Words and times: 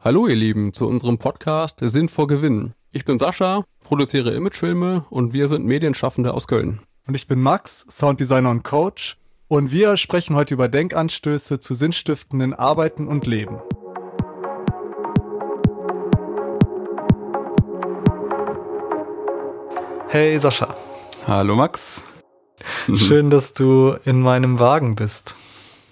Hallo 0.00 0.28
ihr 0.28 0.36
Lieben 0.36 0.72
zu 0.72 0.86
unserem 0.86 1.18
Podcast 1.18 1.80
Sinn 1.82 2.08
vor 2.08 2.28
Gewinn. 2.28 2.72
Ich 2.92 3.04
bin 3.04 3.18
Sascha, 3.18 3.64
produziere 3.80 4.32
Imagefilme 4.32 5.04
und 5.10 5.32
wir 5.32 5.48
sind 5.48 5.66
Medienschaffende 5.66 6.34
aus 6.34 6.46
Köln. 6.46 6.78
Und 7.08 7.16
ich 7.16 7.26
bin 7.26 7.40
Max, 7.40 7.84
Sounddesigner 7.90 8.48
und 8.48 8.62
Coach. 8.62 9.16
Und 9.48 9.72
wir 9.72 9.96
sprechen 9.96 10.36
heute 10.36 10.54
über 10.54 10.68
Denkanstöße 10.68 11.58
zu 11.58 11.74
sinnstiftenden 11.74 12.54
Arbeiten 12.54 13.08
und 13.08 13.26
Leben. 13.26 13.58
Hey 20.06 20.38
Sascha. 20.38 20.76
Hallo 21.26 21.56
Max. 21.56 22.04
Schön, 22.94 23.30
dass 23.30 23.52
du 23.52 23.96
in 24.04 24.20
meinem 24.20 24.60
Wagen 24.60 24.94
bist. 24.94 25.34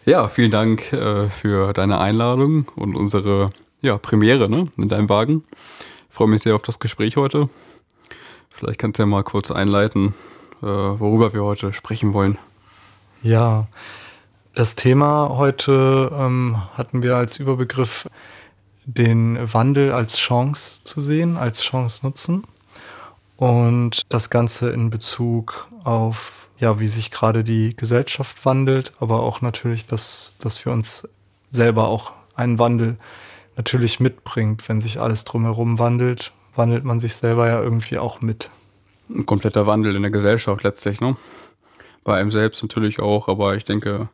Ja, 0.05 0.29
vielen 0.29 0.53
Dank 0.53 0.93
äh, 0.93 1.29
für 1.29 1.73
deine 1.73 1.99
Einladung 1.99 2.69
und 2.77 2.95
unsere 2.95 3.51
ja, 3.87 3.99
Premiere 3.99 4.51
ne, 4.51 4.69
in 4.77 4.89
deinem 4.89 5.09
Wagen. 5.09 5.45
Ich 6.11 6.17
freue 6.17 6.29
mich 6.29 6.43
sehr 6.43 6.57
auf 6.57 6.63
das 6.63 6.79
Gespräch 6.79 7.17
heute. 7.17 7.49
Vielleicht 8.51 8.81
kannst 8.81 8.99
du 8.99 9.05
ja 9.05 9.07
mal 9.07 9.23
kurz 9.23 9.51
einleiten, 9.51 10.15
äh, 10.63 10.67
worüber 10.67 11.33
wir 11.33 11.45
heute 11.45 11.73
sprechen 11.73 12.13
wollen. 12.13 12.37
Ja, 13.23 13.69
das 14.55 14.75
Thema 14.75 15.31
heute 15.31 16.11
ähm, 16.19 16.57
hatten 16.77 17.03
wir 17.03 17.17
als 17.17 17.39
Überbegriff 17.39 18.09
den 18.85 19.39
Wandel 19.53 19.93
als 19.93 20.19
Chance 20.19 20.83
zu 20.85 21.01
sehen, 21.01 21.37
als 21.37 21.63
Chance 21.63 22.05
nutzen. 22.05 22.45
Und 23.37 24.03
das 24.09 24.31
Ganze 24.31 24.71
in 24.71 24.91
Bezug 24.91 25.69
auf, 25.85 26.49
ja, 26.59 26.81
wie 26.81 26.87
sich 26.87 27.11
gerade 27.11 27.45
die 27.45 27.77
Gesellschaft 27.77 28.45
wandelt, 28.47 28.93
aber 28.99 29.21
auch 29.21 29.43
natürlich, 29.43 29.87
dass, 29.87 30.33
dass 30.41 30.65
wir 30.65 30.73
uns 30.73 31.07
selber 31.53 31.89
auch 31.89 32.13
einen 32.35 32.59
Wandel 32.59 32.97
natürlich 33.57 34.01
mitbringt. 34.01 34.69
Wenn 34.69 34.81
sich 34.81 35.01
alles 35.01 35.25
drumherum 35.25 35.79
wandelt, 35.79 36.33
wandelt 36.55 36.85
man 36.85 37.01
sich 37.01 37.15
selber 37.17 37.49
ja 37.49 37.61
irgendwie 37.61 37.99
auch 37.99 38.21
mit. 38.21 38.51
Ein 39.09 39.27
kompletter 39.27 39.67
Wandel 39.67 39.95
in 39.97 40.03
der 40.03 40.11
Gesellschaft 40.11 40.63
letztlich, 40.63 41.01
ne? 41.01 41.17
Bei 42.05 42.19
einem 42.19 42.31
selbst 42.31 42.63
natürlich 42.63 43.01
auch, 43.01 43.29
aber 43.29 43.57
ich 43.57 43.65
denke, 43.65 44.09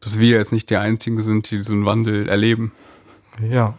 dass 0.00 0.18
wir 0.18 0.36
jetzt 0.36 0.52
nicht 0.52 0.70
die 0.70 0.76
Einzigen 0.76 1.20
sind, 1.20 1.50
die 1.50 1.56
diesen 1.56 1.84
Wandel 1.86 2.28
erleben. 2.28 2.72
Ja, 3.40 3.74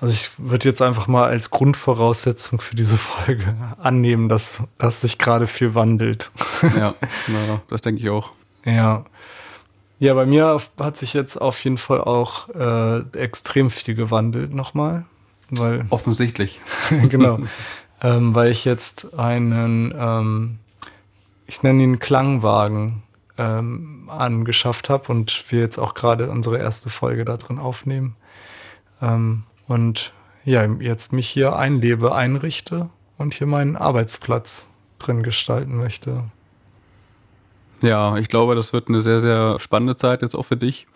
also 0.00 0.12
ich 0.12 0.30
würde 0.38 0.68
jetzt 0.68 0.82
einfach 0.82 1.08
mal 1.08 1.26
als 1.26 1.50
Grundvoraussetzung 1.50 2.60
für 2.60 2.76
diese 2.76 2.96
Folge 2.96 3.54
annehmen, 3.78 4.28
dass, 4.28 4.62
dass 4.78 5.00
sich 5.00 5.18
gerade 5.18 5.46
viel 5.46 5.74
wandelt. 5.74 6.30
Ja, 6.76 6.94
na, 7.26 7.60
das 7.68 7.80
denke 7.80 8.00
ich 8.00 8.10
auch. 8.10 8.32
Ja. 8.66 9.06
Ja, 10.00 10.14
bei 10.14 10.24
mir 10.24 10.58
hat 10.78 10.96
sich 10.96 11.12
jetzt 11.12 11.36
auf 11.36 11.62
jeden 11.62 11.76
Fall 11.76 12.00
auch 12.00 12.48
äh, 12.48 13.00
extrem 13.18 13.70
viel 13.70 13.94
gewandelt 13.94 14.54
nochmal. 14.54 15.04
Weil, 15.50 15.84
Offensichtlich. 15.90 16.58
genau. 17.10 17.38
ähm, 18.02 18.34
weil 18.34 18.50
ich 18.50 18.64
jetzt 18.64 19.18
einen, 19.18 19.94
ähm, 19.94 20.58
ich 21.46 21.62
nenne 21.62 21.82
ihn 21.82 21.98
Klangwagen 21.98 23.02
ähm, 23.36 24.08
angeschafft 24.08 24.88
habe 24.88 25.12
und 25.12 25.44
wir 25.50 25.60
jetzt 25.60 25.76
auch 25.76 25.92
gerade 25.92 26.30
unsere 26.30 26.56
erste 26.56 26.88
Folge 26.88 27.26
da 27.26 27.36
drin 27.36 27.58
aufnehmen. 27.58 28.16
Ähm, 29.02 29.42
und 29.68 30.14
ja, 30.46 30.64
jetzt 30.64 31.12
mich 31.12 31.28
hier 31.28 31.56
einlebe, 31.56 32.14
einrichte 32.14 32.88
und 33.18 33.34
hier 33.34 33.46
meinen 33.46 33.76
Arbeitsplatz 33.76 34.70
drin 34.98 35.22
gestalten 35.22 35.76
möchte. 35.76 36.24
Ja, 37.82 38.18
ich 38.18 38.28
glaube, 38.28 38.54
das 38.54 38.72
wird 38.72 38.88
eine 38.88 39.00
sehr, 39.00 39.20
sehr 39.20 39.58
spannende 39.60 39.96
Zeit 39.96 40.22
jetzt 40.22 40.34
auch 40.34 40.44
für 40.44 40.56
dich, 40.56 40.86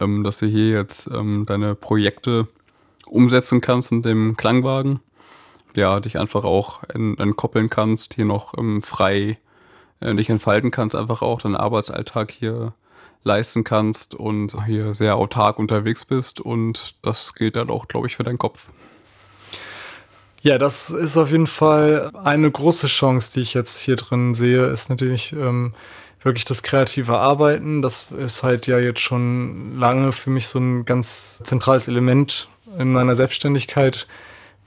ähm, 0.00 0.24
dass 0.24 0.38
du 0.38 0.46
hier 0.46 0.68
jetzt 0.68 1.08
ähm, 1.08 1.44
deine 1.46 1.74
Projekte 1.74 2.48
umsetzen 3.06 3.60
kannst 3.60 3.92
in 3.92 4.02
dem 4.02 4.36
Klangwagen. 4.36 5.00
Ja, 5.74 6.00
dich 6.00 6.18
einfach 6.18 6.44
auch 6.44 6.82
entkoppeln 6.88 7.70
kannst, 7.70 8.14
hier 8.14 8.24
noch 8.24 8.58
ähm, 8.58 8.82
frei 8.82 9.38
äh, 10.00 10.14
dich 10.14 10.28
entfalten 10.28 10.70
kannst, 10.70 10.96
einfach 10.96 11.22
auch 11.22 11.42
deinen 11.42 11.56
Arbeitsalltag 11.56 12.32
hier 12.32 12.72
leisten 13.22 13.64
kannst 13.64 14.14
und 14.14 14.64
hier 14.66 14.94
sehr 14.94 15.16
autark 15.16 15.58
unterwegs 15.58 16.04
bist 16.04 16.40
und 16.40 16.94
das 17.02 17.34
gilt 17.34 17.56
dann 17.56 17.70
auch, 17.70 17.86
glaube 17.86 18.06
ich, 18.06 18.16
für 18.16 18.22
deinen 18.22 18.38
Kopf. 18.38 18.70
Ja, 20.42 20.56
das 20.56 20.88
ist 20.88 21.18
auf 21.18 21.30
jeden 21.30 21.46
Fall 21.46 22.10
eine 22.24 22.50
große 22.50 22.86
Chance, 22.86 23.30
die 23.34 23.40
ich 23.40 23.52
jetzt 23.52 23.78
hier 23.78 23.96
drin 23.96 24.34
sehe, 24.34 24.64
ist 24.66 24.88
natürlich 24.88 25.32
ähm, 25.34 25.74
wirklich 26.22 26.44
das 26.44 26.62
kreative 26.62 27.18
Arbeiten. 27.18 27.82
Das 27.82 28.06
ist 28.16 28.42
halt 28.42 28.66
ja 28.66 28.78
jetzt 28.78 29.00
schon 29.00 29.78
lange 29.78 30.12
für 30.12 30.30
mich 30.30 30.48
so 30.48 30.58
ein 30.58 30.84
ganz 30.84 31.40
zentrales 31.42 31.88
Element 31.88 32.48
in 32.78 32.92
meiner 32.92 33.16
Selbstständigkeit, 33.16 34.06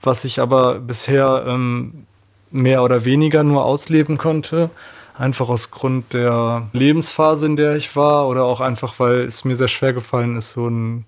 was 0.02 0.24
ich 0.24 0.40
aber 0.40 0.80
bisher 0.80 1.44
ähm, 1.46 2.06
mehr 2.50 2.82
oder 2.82 3.04
weniger 3.04 3.42
nur 3.42 3.64
ausleben 3.64 4.18
konnte. 4.18 4.70
Einfach 5.16 5.48
aus 5.48 5.70
Grund 5.70 6.12
der 6.12 6.68
Lebensphase, 6.72 7.46
in 7.46 7.56
der 7.56 7.76
ich 7.76 7.94
war, 7.94 8.26
oder 8.28 8.44
auch 8.44 8.60
einfach, 8.60 8.98
weil 8.98 9.20
es 9.20 9.44
mir 9.44 9.54
sehr 9.54 9.68
schwer 9.68 9.92
gefallen 9.92 10.36
ist, 10.36 10.52
so 10.52 10.68
ein 10.68 11.06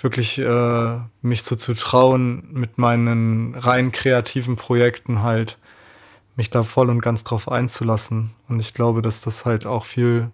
wirklich 0.00 0.38
äh, 0.38 0.98
mich 1.22 1.42
so 1.42 1.56
zu 1.56 1.74
trauen, 1.74 2.46
mit 2.52 2.78
meinen 2.78 3.54
rein 3.54 3.90
kreativen 3.90 4.56
Projekten 4.56 5.22
halt 5.22 5.58
mich 6.38 6.48
da 6.50 6.62
voll 6.62 6.88
und 6.88 7.02
ganz 7.02 7.24
drauf 7.24 7.50
einzulassen. 7.50 8.30
Und 8.48 8.60
ich 8.60 8.72
glaube, 8.72 9.02
dass 9.02 9.20
das 9.20 9.44
halt 9.44 9.66
auch 9.66 9.84
viel 9.84 10.30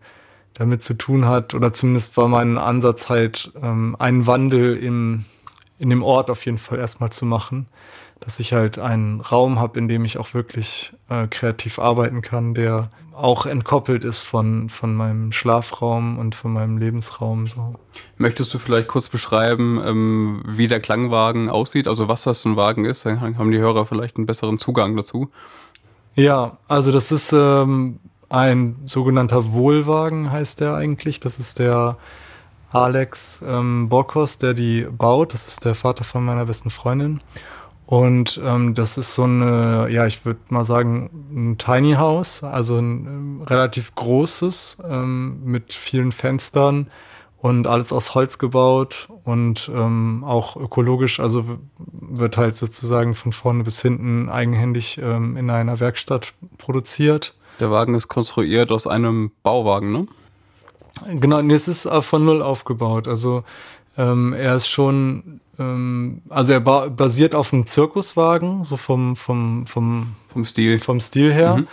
damit 0.52 0.82
zu 0.82 0.94
tun 0.94 1.24
hat, 1.24 1.54
oder 1.54 1.72
zumindest 1.72 2.16
war 2.16 2.28
mein 2.28 2.58
Ansatz 2.58 3.08
halt, 3.08 3.50
ähm, 3.60 3.96
einen 3.98 4.26
Wandel 4.26 4.76
im, 4.76 5.24
in 5.80 5.90
dem 5.90 6.04
Ort 6.04 6.30
auf 6.30 6.44
jeden 6.44 6.58
Fall 6.58 6.78
erstmal 6.78 7.10
zu 7.10 7.26
machen. 7.26 7.66
Dass 8.20 8.38
ich 8.38 8.52
halt 8.52 8.78
einen 8.78 9.20
Raum 9.20 9.58
habe, 9.58 9.78
in 9.78 9.88
dem 9.88 10.04
ich 10.04 10.18
auch 10.18 10.34
wirklich 10.34 10.92
äh, 11.08 11.26
kreativ 11.26 11.78
arbeiten 11.78 12.22
kann, 12.22 12.54
der 12.54 12.90
auch 13.14 13.46
entkoppelt 13.46 14.04
ist 14.04 14.20
von, 14.20 14.68
von 14.68 14.94
meinem 14.94 15.32
Schlafraum 15.32 16.18
und 16.18 16.34
von 16.34 16.52
meinem 16.52 16.78
Lebensraum. 16.78 17.48
So. 17.48 17.74
Möchtest 18.16 18.52
du 18.52 18.58
vielleicht 18.58 18.88
kurz 18.88 19.08
beschreiben, 19.08 19.80
ähm, 19.84 20.42
wie 20.46 20.68
der 20.68 20.80
Klangwagen 20.80 21.48
aussieht, 21.48 21.88
also 21.88 22.08
was 22.08 22.22
das 22.22 22.40
für 22.40 22.50
ein 22.50 22.56
Wagen 22.56 22.84
ist? 22.84 23.06
Dann 23.06 23.38
haben 23.38 23.50
die 23.50 23.58
Hörer 23.58 23.86
vielleicht 23.86 24.16
einen 24.16 24.26
besseren 24.26 24.58
Zugang 24.58 24.96
dazu. 24.96 25.30
Ja, 26.16 26.58
also 26.68 26.92
das 26.92 27.10
ist 27.10 27.32
ähm, 27.32 27.98
ein 28.28 28.76
sogenannter 28.86 29.52
Wohlwagen, 29.52 30.30
heißt 30.30 30.60
der 30.60 30.74
eigentlich. 30.74 31.20
Das 31.20 31.38
ist 31.38 31.58
der 31.58 31.96
Alex 32.70 33.42
ähm, 33.46 33.88
Borkos, 33.88 34.38
der 34.38 34.54
die 34.54 34.86
baut. 34.90 35.32
Das 35.34 35.48
ist 35.48 35.64
der 35.64 35.74
Vater 35.74 36.04
von 36.04 36.24
meiner 36.24 36.46
besten 36.46 36.70
Freundin. 36.70 37.20
Und 37.86 38.40
ähm, 38.42 38.74
das 38.74 38.96
ist 38.96 39.14
so 39.14 39.24
eine, 39.24 39.88
ja, 39.90 40.06
ich 40.06 40.24
würde 40.24 40.40
mal 40.48 40.64
sagen, 40.64 41.10
ein 41.32 41.58
Tiny 41.58 41.94
House, 41.94 42.42
also 42.42 42.78
ein 42.78 43.06
ähm, 43.06 43.42
relativ 43.42 43.94
großes 43.94 44.78
ähm, 44.88 45.44
mit 45.44 45.74
vielen 45.74 46.12
Fenstern 46.12 46.88
und 47.44 47.66
alles 47.66 47.92
aus 47.92 48.14
Holz 48.14 48.38
gebaut 48.38 49.06
und 49.24 49.70
ähm, 49.74 50.24
auch 50.26 50.56
ökologisch, 50.56 51.20
also 51.20 51.44
wird 51.76 52.38
halt 52.38 52.56
sozusagen 52.56 53.14
von 53.14 53.34
vorne 53.34 53.64
bis 53.64 53.82
hinten 53.82 54.30
eigenhändig 54.30 54.96
ähm, 54.96 55.36
in 55.36 55.50
einer 55.50 55.78
Werkstatt 55.78 56.32
produziert. 56.56 57.34
Der 57.60 57.70
Wagen 57.70 57.94
ist 57.96 58.08
konstruiert 58.08 58.72
aus 58.72 58.86
einem 58.86 59.30
Bauwagen, 59.42 59.92
ne? 59.92 60.06
Genau, 61.20 61.42
nee, 61.42 61.52
es 61.52 61.68
ist 61.68 61.86
von 61.86 62.24
null 62.24 62.40
aufgebaut. 62.40 63.08
Also 63.08 63.44
ähm, 63.98 64.32
er 64.32 64.56
ist 64.56 64.68
schon, 64.68 65.42
ähm, 65.58 66.22
also 66.30 66.54
er 66.54 66.60
ba 66.60 66.88
basiert 66.88 67.34
auf 67.34 67.52
einem 67.52 67.66
Zirkuswagen, 67.66 68.64
so 68.64 68.78
vom 68.78 69.16
vom 69.16 69.66
vom 69.66 70.14
vom 70.32 70.44
Stil 70.46 70.78
vom 70.78 70.98
Stil 70.98 71.30
her. 71.30 71.56
Mhm 71.56 71.66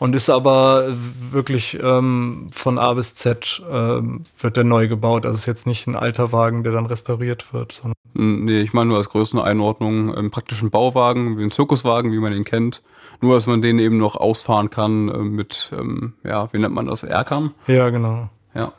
und 0.00 0.16
ist 0.16 0.30
aber 0.30 0.86
wirklich 1.30 1.78
ähm, 1.80 2.48
von 2.52 2.78
A 2.78 2.94
bis 2.94 3.14
Z 3.14 3.62
ähm, 3.70 4.24
wird 4.38 4.56
der 4.56 4.64
neu 4.64 4.88
gebaut. 4.88 5.26
Also 5.26 5.36
ist 5.36 5.46
jetzt 5.46 5.66
nicht 5.66 5.86
ein 5.86 5.94
alter 5.94 6.32
Wagen, 6.32 6.64
der 6.64 6.72
dann 6.72 6.86
restauriert 6.86 7.52
wird. 7.52 7.72
Sondern 7.72 7.94
nee, 8.14 8.62
ich 8.62 8.72
meine 8.72 8.88
nur 8.88 8.96
als 8.96 9.10
Größeneinordnung 9.10 10.14
im 10.14 10.30
praktischen 10.30 10.70
Bauwagen, 10.70 11.36
wie 11.38 11.44
ein 11.44 11.50
Zirkuswagen, 11.50 12.12
wie 12.12 12.18
man 12.18 12.32
ihn 12.32 12.44
kennt. 12.44 12.82
Nur, 13.20 13.34
dass 13.34 13.46
man 13.46 13.60
den 13.60 13.78
eben 13.78 13.98
noch 13.98 14.16
ausfahren 14.16 14.70
kann 14.70 15.10
äh, 15.10 15.18
mit, 15.18 15.70
ähm, 15.78 16.14
ja, 16.24 16.50
wie 16.50 16.58
nennt 16.58 16.74
man 16.74 16.86
das, 16.86 17.02
Erkern? 17.02 17.52
Ja, 17.66 17.90
genau. 17.90 18.30
Ja. 18.54 18.72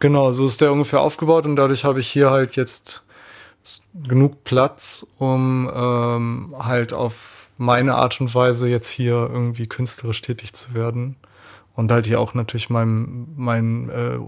Genau, 0.00 0.32
so 0.32 0.44
ist 0.44 0.60
der 0.60 0.70
ungefähr 0.70 1.00
aufgebaut 1.00 1.46
und 1.46 1.56
dadurch 1.56 1.86
habe 1.86 2.00
ich 2.00 2.08
hier 2.08 2.30
halt 2.30 2.56
jetzt 2.56 3.06
genug 4.06 4.44
Platz, 4.44 5.06
um 5.16 5.70
ähm, 5.74 6.54
halt 6.58 6.92
auf 6.92 7.45
meine 7.56 7.94
Art 7.94 8.20
und 8.20 8.34
Weise, 8.34 8.68
jetzt 8.68 8.90
hier 8.90 9.14
irgendwie 9.14 9.66
künstlerisch 9.66 10.22
tätig 10.22 10.52
zu 10.52 10.74
werden. 10.74 11.16
Und 11.74 11.92
halt 11.92 12.06
hier 12.06 12.20
auch 12.20 12.32
natürlich 12.32 12.70
meinem, 12.70 13.28
meinem 13.36 13.90
äh, 13.90 14.18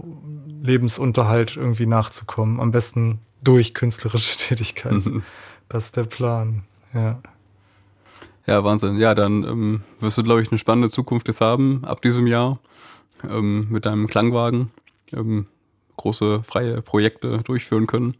Lebensunterhalt 0.61 1.57
irgendwie 1.57 1.87
nachzukommen. 1.87 2.59
Am 2.59 2.71
besten 2.71 3.19
durch 3.43 3.73
künstlerische 3.73 4.37
Tätigkeit. 4.47 5.05
Mhm. 5.05 5.23
Das 5.67 5.85
ist 5.85 5.97
der 5.97 6.03
Plan, 6.03 6.63
ja. 6.93 7.19
Ja, 8.45 8.63
Wahnsinn. 8.63 8.97
Ja, 8.97 9.13
dann 9.13 9.43
ähm, 9.43 9.81
wirst 9.99 10.17
du, 10.17 10.23
glaube 10.23 10.41
ich, 10.41 10.49
eine 10.49 10.57
spannende 10.57 10.89
Zukunft 10.89 11.27
jetzt 11.27 11.41
haben 11.41 11.83
ab 11.85 12.01
diesem 12.01 12.25
Jahr 12.25 12.59
ähm, 13.29 13.67
mit 13.69 13.85
deinem 13.85 14.07
Klangwagen. 14.07 14.71
Ähm, 15.13 15.45
große 15.97 16.43
freie 16.43 16.81
Projekte 16.81 17.39
durchführen 17.39 17.85
können. 17.85 18.15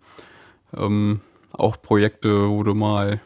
Ähm, 0.76 1.22
auch 1.52 1.82
Projekte, 1.82 2.50
wo 2.50 2.64
du 2.64 2.76
mal, 2.76 3.22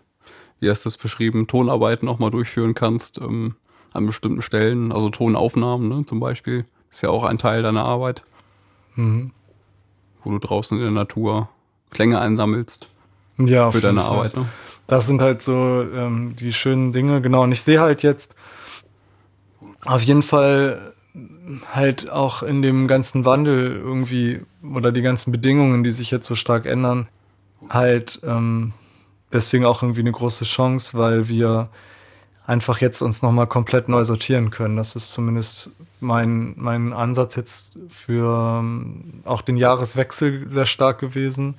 wie 0.63 0.69
hast 0.69 0.85
du 0.85 0.89
das 0.89 0.97
beschrieben, 0.97 1.47
Tonarbeiten 1.47 2.07
auch 2.07 2.19
mal 2.19 2.31
durchführen 2.31 2.73
kannst 2.73 3.19
ähm, 3.19 3.55
an 3.91 4.05
bestimmten 4.05 4.41
Stellen, 4.41 4.91
also 4.91 5.09
Tonaufnahmen 5.09 5.89
ne, 5.89 6.05
zum 6.05 6.19
Beispiel, 6.19 6.65
ist 6.91 7.03
ja 7.03 7.09
auch 7.09 7.23
ein 7.23 7.37
Teil 7.37 7.61
deiner 7.63 7.83
Arbeit, 7.83 8.23
mhm. 8.95 9.31
wo 10.23 10.31
du 10.31 10.39
draußen 10.39 10.77
in 10.77 10.83
der 10.83 10.91
Natur 10.91 11.49
Klänge 11.91 12.19
einsammelst 12.19 12.87
ja, 13.37 13.71
für 13.71 13.81
deine. 13.81 14.03
Arbeit. 14.03 14.35
Ne? 14.35 14.47
Das 14.87 15.05
sind 15.05 15.21
halt 15.21 15.41
so 15.41 15.85
ähm, 15.93 16.35
die 16.39 16.53
schönen 16.53 16.93
Dinge, 16.93 17.21
genau. 17.21 17.43
Und 17.43 17.51
ich 17.51 17.61
sehe 17.61 17.79
halt 17.79 18.03
jetzt 18.03 18.35
auf 19.85 20.01
jeden 20.01 20.23
Fall 20.23 20.93
halt 21.73 22.09
auch 22.09 22.41
in 22.41 22.61
dem 22.61 22.87
ganzen 22.87 23.25
Wandel 23.25 23.75
irgendwie 23.75 24.41
oder 24.63 24.91
die 24.91 25.01
ganzen 25.01 25.31
Bedingungen, 25.31 25.83
die 25.83 25.91
sich 25.91 26.09
jetzt 26.09 26.25
so 26.25 26.35
stark 26.35 26.65
ändern, 26.65 27.07
halt 27.69 28.21
ähm, 28.23 28.73
deswegen 29.33 29.65
auch 29.65 29.83
irgendwie 29.83 30.01
eine 30.01 30.11
große 30.11 30.45
Chance, 30.45 30.97
weil 30.97 31.27
wir 31.27 31.69
einfach 32.45 32.79
jetzt 32.79 33.01
uns 33.01 33.21
nochmal 33.21 33.47
komplett 33.47 33.87
neu 33.87 34.03
sortieren 34.03 34.49
können. 34.49 34.75
Das 34.75 34.95
ist 34.95 35.11
zumindest 35.11 35.71
mein, 35.99 36.53
mein 36.57 36.91
Ansatz 36.93 37.35
jetzt 37.35 37.71
für 37.89 38.59
ähm, 38.59 39.21
auch 39.23 39.41
den 39.41 39.57
Jahreswechsel 39.57 40.49
sehr 40.49 40.65
stark 40.65 40.99
gewesen 40.99 41.55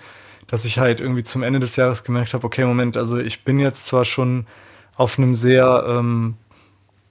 dass 0.46 0.64
ich 0.64 0.78
halt 0.78 1.00
irgendwie 1.00 1.22
zum 1.22 1.42
Ende 1.42 1.60
des 1.60 1.76
Jahres 1.76 2.04
gemerkt 2.04 2.34
habe, 2.34 2.46
okay, 2.46 2.64
Moment, 2.64 2.96
also 2.96 3.18
ich 3.18 3.44
bin 3.44 3.58
jetzt 3.58 3.86
zwar 3.86 4.04
schon 4.04 4.46
auf 4.96 5.18
einem 5.18 5.34
sehr 5.34 5.84
ähm, 5.88 6.36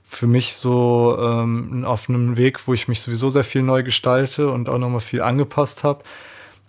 für 0.04 0.28
mich 0.28 0.54
so 0.54 1.18
ähm, 1.20 1.84
auf 1.86 2.08
einem 2.08 2.38
Weg, 2.38 2.68
wo 2.68 2.74
ich 2.74 2.88
mich 2.88 3.02
sowieso 3.02 3.30
sehr 3.30 3.44
viel 3.44 3.64
neu 3.64 3.84
gestalte 3.84 4.52
und 4.52 4.70
auch 4.70 4.78
nochmal 4.78 5.02
viel 5.02 5.22
angepasst 5.22 5.84
habe, 5.84 6.04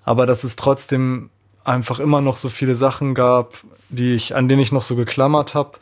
aber 0.03 0.27
dass 0.27 0.45
es 0.45 0.57
trotzdem 0.57 1.31
einfach 1.65 1.99
immer 1.99 2.21
noch 2.21 2.37
so 2.37 2.49
viele 2.49 2.77
Sachen 2.77 3.15
gab, 3.15 3.55
die 3.89 4.15
ich, 4.15 4.37
an 4.37 4.49
denen 4.49 4.61
ich 4.61 4.73
noch 4.73 4.83
so 4.83 4.97
geklammert 4.97 5.55
habe. 5.55 5.73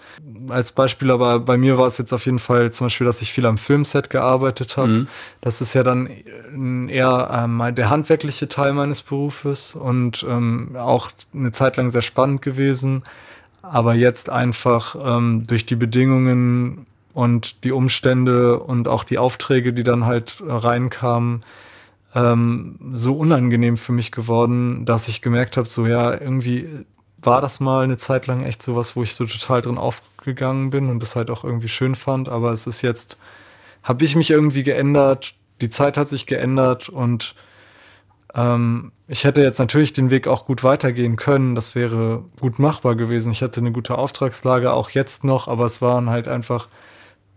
Als 0.48 0.72
Beispiel, 0.72 1.10
aber 1.10 1.40
bei 1.40 1.56
mir 1.56 1.78
war 1.78 1.86
es 1.86 1.98
jetzt 1.98 2.12
auf 2.12 2.24
jeden 2.24 2.38
Fall 2.38 2.72
zum 2.72 2.86
Beispiel, 2.86 3.06
dass 3.06 3.20
ich 3.20 3.32
viel 3.32 3.46
am 3.46 3.58
Filmset 3.58 4.10
gearbeitet 4.10 4.76
habe. 4.76 4.88
Mhm. 4.88 5.08
Das 5.40 5.60
ist 5.60 5.74
ja 5.74 5.82
dann 5.82 6.08
eher 6.88 7.30
ähm, 7.32 7.74
der 7.74 7.90
handwerkliche 7.90 8.48
Teil 8.48 8.72
meines 8.72 9.02
Berufes 9.02 9.74
und 9.74 10.24
ähm, 10.28 10.76
auch 10.76 11.10
eine 11.34 11.52
Zeit 11.52 11.76
lang 11.76 11.90
sehr 11.90 12.02
spannend 12.02 12.42
gewesen. 12.42 13.02
Aber 13.62 13.94
jetzt 13.94 14.30
einfach 14.30 14.96
ähm, 15.00 15.46
durch 15.46 15.66
die 15.66 15.76
Bedingungen 15.76 16.86
und 17.14 17.64
die 17.64 17.72
Umstände 17.72 18.58
und 18.58 18.88
auch 18.88 19.04
die 19.04 19.18
Aufträge, 19.18 19.72
die 19.72 19.84
dann 19.84 20.06
halt 20.06 20.42
reinkamen, 20.44 21.44
ähm, 22.14 22.78
so 22.94 23.16
unangenehm 23.16 23.76
für 23.76 23.92
mich 23.92 24.12
geworden, 24.12 24.84
dass 24.84 25.08
ich 25.08 25.22
gemerkt 25.22 25.56
habe, 25.56 25.66
so 25.66 25.86
ja, 25.86 26.12
irgendwie 26.12 26.68
war 27.22 27.40
das 27.40 27.60
mal 27.60 27.84
eine 27.84 27.96
Zeit 27.96 28.26
lang 28.26 28.44
echt 28.44 28.62
sowas, 28.62 28.96
wo 28.96 29.02
ich 29.02 29.14
so 29.14 29.26
total 29.26 29.62
drin 29.62 29.78
aufgegangen 29.78 30.70
bin 30.70 30.88
und 30.90 31.02
das 31.02 31.16
halt 31.16 31.30
auch 31.30 31.44
irgendwie 31.44 31.68
schön 31.68 31.94
fand. 31.94 32.28
Aber 32.28 32.52
es 32.52 32.66
ist 32.66 32.82
jetzt, 32.82 33.18
habe 33.82 34.04
ich 34.04 34.16
mich 34.16 34.30
irgendwie 34.30 34.62
geändert, 34.62 35.34
die 35.60 35.70
Zeit 35.70 35.96
hat 35.96 36.08
sich 36.08 36.26
geändert 36.26 36.88
und 36.88 37.34
ähm, 38.34 38.92
ich 39.06 39.24
hätte 39.24 39.42
jetzt 39.42 39.58
natürlich 39.58 39.92
den 39.92 40.10
Weg 40.10 40.26
auch 40.26 40.44
gut 40.46 40.64
weitergehen 40.64 41.16
können. 41.16 41.54
Das 41.54 41.74
wäre 41.74 42.24
gut 42.40 42.58
machbar 42.58 42.96
gewesen. 42.96 43.32
Ich 43.32 43.42
hatte 43.42 43.60
eine 43.60 43.72
gute 43.72 43.96
Auftragslage, 43.96 44.72
auch 44.72 44.90
jetzt 44.90 45.22
noch, 45.24 45.48
aber 45.48 45.66
es 45.66 45.80
waren 45.80 46.10
halt 46.10 46.28
einfach 46.28 46.68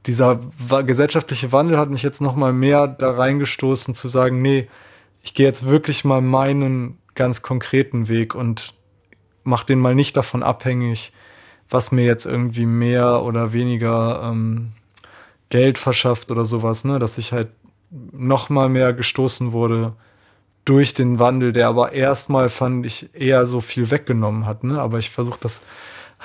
dieser 0.06 0.40
gesellschaftliche 0.86 1.52
Wandel 1.52 1.78
hat 1.78 1.90
mich 1.90 2.04
jetzt 2.04 2.22
noch 2.22 2.36
mal 2.36 2.54
mehr 2.54 2.88
da 2.88 3.12
reingestoßen 3.12 3.96
zu 3.96 4.08
sagen, 4.08 4.42
nee, 4.42 4.68
ich 5.24 5.34
gehe 5.34 5.46
jetzt 5.46 5.66
wirklich 5.66 6.06
mal 6.06 6.22
meinen 6.22 7.00
ganz 7.16 7.42
konkreten 7.42 8.08
Weg 8.08 8.36
und 8.36 8.76
mach 9.44 9.64
den 9.64 9.80
mal 9.80 9.96
nicht 9.96 10.16
davon 10.16 10.44
abhängig, 10.44 11.14
was 11.70 11.92
mir 11.92 12.06
jetzt 12.06 12.26
irgendwie 12.26 12.66
mehr 12.66 13.24
oder 13.24 13.54
weniger 13.54 14.22
ähm, 14.24 14.74
Geld 15.50 15.78
verschafft 15.78 16.30
oder 16.32 16.46
sowas, 16.46 16.86
ne, 16.86 17.00
dass 17.00 17.18
ich 17.18 17.32
halt 17.32 17.50
noch 17.90 18.50
mal 18.50 18.70
mehr 18.70 18.94
gestoßen 18.94 19.52
wurde 19.52 19.94
durch 20.66 20.94
den 20.94 21.20
Wandel, 21.20 21.54
der 21.54 21.68
aber 21.68 21.94
erstmal 21.94 22.50
fand 22.50 22.86
ich 22.86 23.10
eher 23.14 23.46
so 23.46 23.62
viel 23.62 23.92
weggenommen 23.92 24.46
hat, 24.46 24.64
ne, 24.64 24.82
aber 24.82 25.00
ich 25.00 25.10
versuche 25.10 25.40
das 25.42 25.64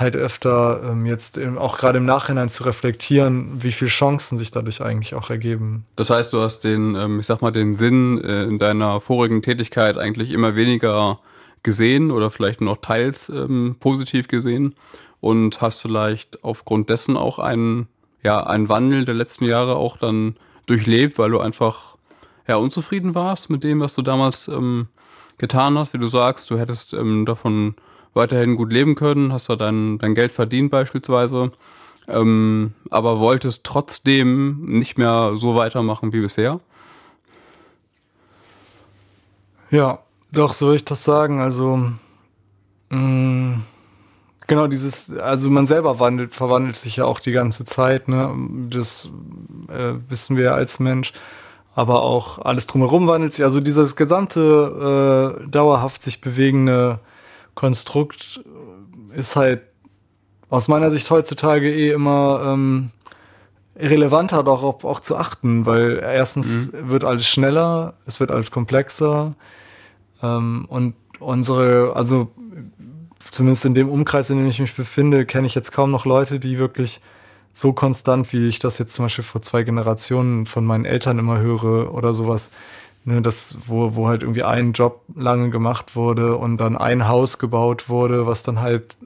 halt 0.00 0.16
öfter 0.16 0.82
ähm, 0.84 1.06
jetzt 1.06 1.38
im, 1.38 1.58
auch 1.58 1.78
gerade 1.78 1.98
im 1.98 2.04
Nachhinein 2.04 2.48
zu 2.48 2.64
reflektieren, 2.64 3.62
wie 3.62 3.72
viele 3.72 3.90
Chancen 3.90 4.38
sich 4.38 4.50
dadurch 4.50 4.82
eigentlich 4.82 5.14
auch 5.14 5.30
ergeben. 5.30 5.84
Das 5.96 6.10
heißt, 6.10 6.32
du 6.32 6.40
hast 6.40 6.64
den, 6.64 6.94
ähm, 6.94 7.20
ich 7.20 7.26
sag 7.26 7.42
mal, 7.42 7.50
den 7.50 7.76
Sinn 7.76 8.22
äh, 8.22 8.44
in 8.44 8.58
deiner 8.58 9.00
vorigen 9.00 9.42
Tätigkeit 9.42 9.98
eigentlich 9.98 10.30
immer 10.30 10.56
weniger 10.56 11.20
gesehen 11.62 12.10
oder 12.10 12.30
vielleicht 12.30 12.60
noch 12.60 12.78
teils 12.78 13.28
ähm, 13.28 13.76
positiv 13.78 14.28
gesehen 14.28 14.74
und 15.20 15.60
hast 15.60 15.82
vielleicht 15.82 16.42
aufgrund 16.42 16.88
dessen 16.88 17.16
auch 17.16 17.38
einen, 17.38 17.88
ja, 18.22 18.42
einen 18.44 18.68
Wandel 18.68 19.04
der 19.04 19.14
letzten 19.14 19.44
Jahre 19.44 19.76
auch 19.76 19.96
dann 19.98 20.36
durchlebt, 20.66 21.18
weil 21.18 21.30
du 21.30 21.40
einfach 21.40 21.96
ja 22.48 22.56
unzufrieden 22.56 23.14
warst 23.14 23.50
mit 23.50 23.62
dem, 23.62 23.80
was 23.80 23.94
du 23.94 24.02
damals 24.02 24.48
ähm, 24.48 24.88
getan 25.38 25.78
hast, 25.78 25.94
wie 25.94 25.98
du 25.98 26.06
sagst, 26.06 26.50
du 26.50 26.58
hättest 26.58 26.92
ähm, 26.94 27.26
davon 27.26 27.74
weiterhin 28.14 28.56
gut 28.56 28.72
leben 28.72 28.94
können, 28.94 29.32
hast 29.32 29.48
da 29.48 29.56
dein, 29.56 29.98
dein 29.98 30.14
Geld 30.14 30.32
verdient 30.32 30.70
beispielsweise, 30.70 31.52
ähm, 32.08 32.74
aber 32.90 33.20
wolltest 33.20 33.64
trotzdem 33.64 34.66
nicht 34.66 34.98
mehr 34.98 35.32
so 35.36 35.54
weitermachen 35.54 36.12
wie 36.12 36.20
bisher? 36.20 36.60
Ja, 39.70 40.00
doch, 40.32 40.54
so 40.54 40.66
würde 40.66 40.76
ich 40.76 40.84
das 40.84 41.04
sagen. 41.04 41.40
Also, 41.40 41.76
mh, 42.90 42.98
mm, 42.98 43.62
genau 44.46 44.66
dieses, 44.66 45.16
also 45.16 45.48
man 45.48 45.66
selber 45.66 46.00
wandelt, 46.00 46.34
verwandelt 46.34 46.76
sich 46.76 46.96
ja 46.96 47.04
auch 47.04 47.20
die 47.20 47.32
ganze 47.32 47.64
Zeit, 47.64 48.08
ne? 48.08 48.34
Das 48.68 49.08
äh, 49.68 49.94
wissen 50.08 50.36
wir 50.36 50.44
ja 50.44 50.54
als 50.54 50.80
Mensch. 50.80 51.12
Aber 51.76 52.02
auch 52.02 52.40
alles 52.40 52.66
drumherum 52.66 53.06
wandelt 53.06 53.32
sich. 53.32 53.44
Also 53.44 53.60
dieses 53.60 53.94
gesamte 53.94 55.38
äh, 55.40 55.48
dauerhaft 55.48 56.02
sich 56.02 56.20
bewegende 56.20 56.98
Konstrukt 57.60 58.42
ist 59.12 59.36
halt 59.36 59.60
aus 60.48 60.66
meiner 60.66 60.90
Sicht 60.90 61.10
heutzutage 61.10 61.70
eh 61.70 61.90
immer 61.90 62.40
ähm, 62.42 62.90
relevanter 63.76 64.42
darauf 64.42 64.82
auch 64.86 65.00
zu 65.00 65.14
achten, 65.14 65.66
weil 65.66 66.00
erstens 66.02 66.72
mhm. 66.72 66.88
wird 66.88 67.04
alles 67.04 67.28
schneller, 67.28 67.92
es 68.06 68.18
wird 68.18 68.30
alles 68.30 68.50
komplexer 68.50 69.34
ähm, 70.22 70.64
und 70.70 70.94
unsere, 71.18 71.92
also 71.94 72.28
zumindest 73.30 73.66
in 73.66 73.74
dem 73.74 73.90
Umkreis, 73.90 74.30
in 74.30 74.38
dem 74.38 74.46
ich 74.46 74.58
mich 74.58 74.74
befinde, 74.74 75.26
kenne 75.26 75.46
ich 75.46 75.54
jetzt 75.54 75.70
kaum 75.70 75.90
noch 75.90 76.06
Leute, 76.06 76.40
die 76.40 76.56
wirklich 76.56 77.02
so 77.52 77.74
konstant, 77.74 78.32
wie 78.32 78.48
ich 78.48 78.58
das 78.58 78.78
jetzt 78.78 78.94
zum 78.94 79.04
Beispiel 79.04 79.24
vor 79.24 79.42
zwei 79.42 79.64
Generationen 79.64 80.46
von 80.46 80.64
meinen 80.64 80.86
Eltern 80.86 81.18
immer 81.18 81.40
höre 81.40 81.92
oder 81.92 82.14
sowas, 82.14 82.50
ne, 83.04 83.22
das, 83.22 83.56
wo, 83.66 83.94
wo 83.94 84.08
halt 84.08 84.22
irgendwie 84.22 84.42
ein 84.42 84.72
Job 84.72 85.02
lange 85.14 85.50
gemacht 85.50 85.96
wurde 85.96 86.36
und 86.36 86.58
dann 86.58 86.76
ein 86.76 87.08
Haus 87.08 87.38
gebaut 87.38 87.88
wurde, 87.88 88.26
was 88.26 88.42
dann 88.42 88.60
halt 88.60 88.96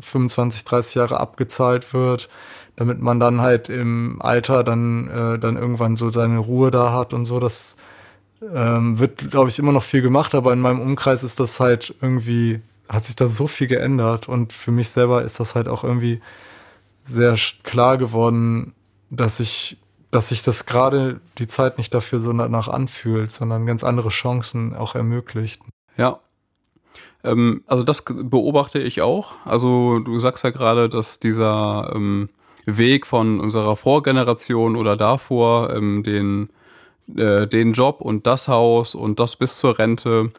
25, 0.00 0.64
30 0.64 0.94
Jahre 0.96 1.20
abgezahlt 1.20 1.92
wird, 1.94 2.28
damit 2.76 3.00
man 3.00 3.20
dann 3.20 3.40
halt 3.40 3.68
im 3.68 4.20
Alter 4.20 4.64
dann, 4.64 5.08
äh, 5.08 5.38
dann 5.38 5.56
irgendwann 5.56 5.96
so 5.96 6.10
seine 6.10 6.38
Ruhe 6.38 6.70
da 6.70 6.92
hat 6.92 7.12
und 7.12 7.26
so. 7.26 7.40
Das 7.40 7.76
ähm, 8.54 8.98
wird, 8.98 9.30
glaube 9.30 9.50
ich, 9.50 9.58
immer 9.58 9.72
noch 9.72 9.82
viel 9.82 10.02
gemacht, 10.02 10.34
aber 10.34 10.52
in 10.52 10.60
meinem 10.60 10.80
Umkreis 10.80 11.22
ist 11.22 11.38
das 11.40 11.60
halt 11.60 11.94
irgendwie, 12.00 12.60
hat 12.88 13.04
sich 13.04 13.16
da 13.16 13.28
so 13.28 13.46
viel 13.46 13.66
geändert 13.66 14.28
und 14.28 14.52
für 14.52 14.72
mich 14.72 14.88
selber 14.88 15.22
ist 15.22 15.40
das 15.40 15.54
halt 15.54 15.68
auch 15.68 15.84
irgendwie 15.84 16.20
sehr 17.04 17.36
klar 17.62 17.98
geworden, 17.98 18.74
dass 19.10 19.40
ich 19.40 19.76
dass 20.12 20.28
sich 20.28 20.42
das 20.42 20.66
gerade 20.66 21.20
die 21.38 21.46
Zeit 21.46 21.78
nicht 21.78 21.92
dafür 21.92 22.20
so 22.20 22.32
danach 22.34 22.68
anfühlt, 22.68 23.32
sondern 23.32 23.64
ganz 23.64 23.82
andere 23.82 24.10
Chancen 24.10 24.76
auch 24.76 24.94
ermöglicht. 24.94 25.62
Ja. 25.96 26.20
Ähm, 27.24 27.64
also 27.66 27.82
das 27.82 28.04
beobachte 28.04 28.78
ich 28.78 29.00
auch. 29.00 29.36
Also 29.46 30.00
du 30.00 30.18
sagst 30.18 30.44
ja 30.44 30.50
gerade, 30.50 30.90
dass 30.90 31.18
dieser 31.18 31.92
ähm, 31.94 32.28
Weg 32.66 33.06
von 33.06 33.40
unserer 33.40 33.74
Vorgeneration 33.74 34.76
oder 34.76 34.98
davor, 34.98 35.74
ähm, 35.74 36.02
den, 36.02 36.50
äh, 37.16 37.46
den 37.46 37.72
Job 37.72 38.02
und 38.02 38.26
das 38.26 38.48
Haus 38.48 38.94
und 38.94 39.18
das 39.18 39.36
bis 39.36 39.58
zur 39.58 39.78
Rente, 39.78 40.30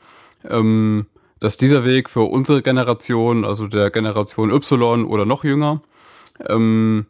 ähm, 0.48 1.08
dass 1.40 1.58
dieser 1.58 1.84
Weg 1.84 2.12
für 2.12 2.30
unsere 2.30 2.62
Generation, 2.62 3.44
also 3.44 3.66
der 3.66 3.90
Generation 3.90 4.52
Y 4.52 5.04
oder 5.06 5.26
noch 5.26 5.44
jünger, 5.44 5.82
ähm, 6.48 7.08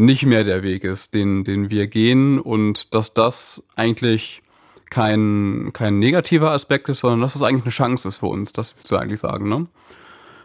nicht 0.00 0.24
mehr 0.24 0.44
der 0.44 0.62
Weg 0.62 0.82
ist, 0.82 1.12
den, 1.12 1.44
den 1.44 1.68
wir 1.68 1.86
gehen 1.86 2.40
und 2.40 2.94
dass 2.94 3.12
das 3.12 3.62
eigentlich 3.76 4.42
kein, 4.88 5.70
kein 5.74 5.98
negativer 5.98 6.52
Aspekt 6.52 6.88
ist, 6.88 7.00
sondern 7.00 7.20
dass 7.20 7.36
es 7.36 7.42
eigentlich 7.42 7.64
eine 7.64 7.72
Chance 7.72 8.08
ist 8.08 8.16
für 8.16 8.26
uns, 8.26 8.52
das 8.52 8.74
willst 8.76 8.90
du 8.90 8.96
eigentlich 8.96 9.20
sagen, 9.20 9.48
ne? 9.48 9.66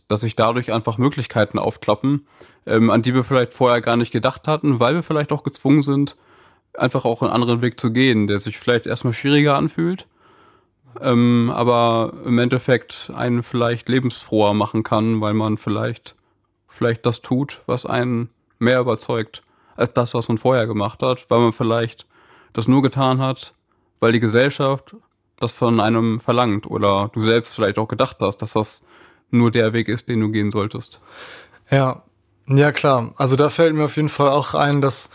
Dass 0.09 0.21
sich 0.21 0.35
dadurch 0.35 0.74
einfach 0.74 0.97
Möglichkeiten 0.97 1.57
aufklappen, 1.57 2.27
ähm, 2.67 2.89
an 2.91 3.01
die 3.01 3.15
wir 3.15 3.24
vielleicht 3.24 3.53
vorher 3.53 3.81
gar 3.81 3.95
nicht 3.95 4.12
gedacht 4.12 4.47
hatten, 4.47 4.79
weil 4.81 4.93
wir 4.93 5.03
vielleicht 5.03 5.31
auch 5.31 5.43
gezwungen 5.43 5.81
sind, 5.81 6.17
einfach 6.74 7.05
auch 7.05 7.21
einen 7.21 7.31
anderen 7.31 7.62
Weg 7.62 7.79
zu 7.79 7.91
gehen, 7.93 8.27
der 8.27 8.39
sich 8.39 8.59
vielleicht 8.59 8.85
erstmal 8.85 9.13
schwieriger 9.13 9.55
anfühlt, 9.55 10.05
ähm, 11.00 11.50
aber 11.55 12.13
im 12.25 12.38
Endeffekt 12.39 13.09
einen 13.15 13.41
vielleicht 13.41 13.88
lebensfroher 13.88 14.53
machen 14.53 14.83
kann, 14.83 15.21
weil 15.21 15.33
man 15.33 15.55
vielleicht, 15.55 16.15
vielleicht 16.67 17.05
das 17.05 17.21
tut, 17.21 17.62
was 17.67 17.85
einen 17.85 18.29
mehr 18.59 18.81
überzeugt 18.81 19.43
als 19.75 19.94
das, 19.94 20.13
was 20.13 20.27
man 20.27 20.38
vorher 20.38 20.67
gemacht 20.67 21.01
hat, 21.01 21.25
weil 21.29 21.39
man 21.39 21.53
vielleicht 21.53 22.08
das 22.53 22.67
nur 22.67 22.82
getan 22.82 23.20
hat, 23.20 23.53
weil 24.00 24.12
die 24.12 24.20
Gesellschaft 24.20 24.96
das 25.38 25.51
von 25.51 25.79
einem 25.79 26.20
verlangt 26.20 26.65
oder 26.65 27.10
du 27.13 27.22
selbst 27.22 27.53
vielleicht 27.53 27.77
auch 27.77 27.88
gedacht 27.88 28.17
hast, 28.22 28.38
dass 28.38 28.53
das 28.53 28.82
nur 29.32 29.51
der 29.51 29.74
Weg 29.74 29.89
ist, 29.89 30.08
den 30.08 30.22
du 30.22 30.29
gehen 30.29 30.51
solltest. 30.51 31.01
Ja, 31.70 32.03
ja 32.48 32.72
klar. 32.72 33.13
Also 33.17 33.36
da 33.36 33.50
fällt 33.50 33.75
mir 33.75 33.86
auf 33.86 33.98
jeden 33.98 34.10
Fall 34.10 34.29
auch 34.29 34.53
ein, 34.53 34.82
dass 34.82 35.10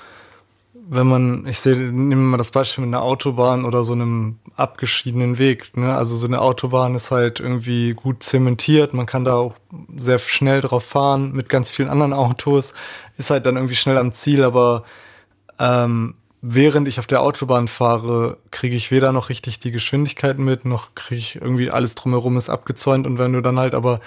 wenn 0.92 1.06
man, 1.06 1.46
ich 1.46 1.60
sehe, 1.60 1.76
nehmen 1.76 2.10
wir 2.10 2.16
mal 2.16 2.36
das 2.36 2.50
Beispiel 2.50 2.84
mit 2.84 2.92
einer 2.92 3.04
Autobahn 3.04 3.64
oder 3.64 3.84
so 3.84 3.92
einem 3.92 4.40
abgeschiedenen 4.56 5.38
Weg. 5.38 5.76
Ne? 5.76 5.94
Also 5.94 6.16
so 6.16 6.26
eine 6.26 6.40
Autobahn 6.40 6.96
ist 6.96 7.12
halt 7.12 7.38
irgendwie 7.38 7.94
gut 7.94 8.24
zementiert, 8.24 8.92
man 8.92 9.06
kann 9.06 9.24
da 9.24 9.36
auch 9.36 9.54
sehr 9.96 10.18
schnell 10.18 10.60
drauf 10.60 10.84
fahren 10.84 11.30
mit 11.32 11.48
ganz 11.48 11.70
vielen 11.70 11.88
anderen 11.88 12.12
Autos, 12.12 12.74
ist 13.18 13.30
halt 13.30 13.46
dann 13.46 13.54
irgendwie 13.54 13.76
schnell 13.76 13.98
am 13.98 14.10
Ziel, 14.10 14.42
aber 14.42 14.82
ähm, 15.60 16.16
während 16.42 16.88
ich 16.88 16.98
auf 16.98 17.06
der 17.06 17.22
Autobahn 17.22 17.68
fahre, 17.68 18.38
kriege 18.50 18.74
ich 18.74 18.90
weder 18.90 19.12
noch 19.12 19.28
richtig 19.28 19.60
die 19.60 19.70
Geschwindigkeit 19.70 20.40
mit, 20.40 20.64
noch 20.64 20.96
kriege 20.96 21.20
ich 21.20 21.36
irgendwie 21.36 21.70
alles 21.70 21.94
drumherum 21.94 22.36
ist 22.36 22.50
abgezäunt 22.50 23.06
und 23.06 23.16
wenn 23.16 23.32
du 23.32 23.42
dann 23.42 23.60
halt 23.60 23.76
aber 23.76 24.00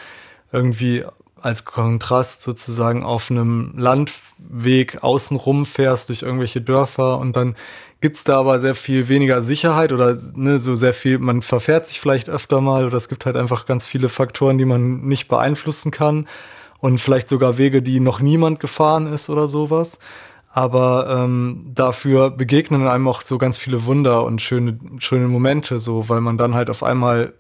irgendwie 0.52 1.06
als 1.44 1.66
Kontrast 1.66 2.42
sozusagen 2.42 3.04
auf 3.04 3.30
einem 3.30 3.74
Landweg 3.78 5.04
außenrum 5.04 5.66
fährst 5.66 6.10
durch 6.10 6.22
irgendwelche 6.22 6.62
Dörfer 6.62 7.20
und 7.20 7.36
dann 7.36 7.56
gibt's 8.00 8.24
da 8.24 8.40
aber 8.40 8.60
sehr 8.60 8.76
viel 8.76 9.08
weniger 9.08 9.42
Sicherheit 9.42 9.92
oder 9.92 10.18
ne, 10.36 10.60
so 10.60 10.76
sehr 10.76 10.94
viel, 10.94 11.20
man 11.20 11.42
verfährt 11.42 11.86
sich 11.86 12.00
vielleicht 12.00 12.30
öfter 12.30 12.62
mal 12.62 12.86
oder 12.86 12.98
es 12.98 13.10
gibt 13.10 13.26
halt 13.26 13.36
einfach 13.36 13.66
ganz 13.66 13.86
viele 13.86 14.10
Faktoren, 14.10 14.58
die 14.58 14.66
man 14.66 15.02
nicht 15.02 15.28
beeinflussen 15.28 15.92
kann 15.92 16.28
und 16.80 17.00
vielleicht 17.00 17.30
sogar 17.30 17.58
Wege, 17.58 17.82
die 17.82 18.00
noch 18.00 18.20
niemand 18.20 18.60
gefahren 18.60 19.08
ist 19.08 19.30
oder 19.30 19.48
sowas. 19.48 20.00
Aber 20.50 21.08
ähm, 21.10 21.72
dafür 21.74 22.30
begegnen 22.30 22.88
einem 22.88 23.08
auch 23.08 23.22
so 23.22 23.38
ganz 23.38 23.58
viele 23.58 23.86
Wunder 23.86 24.24
und 24.24 24.42
schöne, 24.42 24.78
schöne 25.00 25.28
Momente, 25.28 25.80
so, 25.80 26.10
weil 26.10 26.22
man 26.22 26.38
dann 26.38 26.54
halt 26.54 26.70
auf 26.70 26.84
einmal 26.84 27.34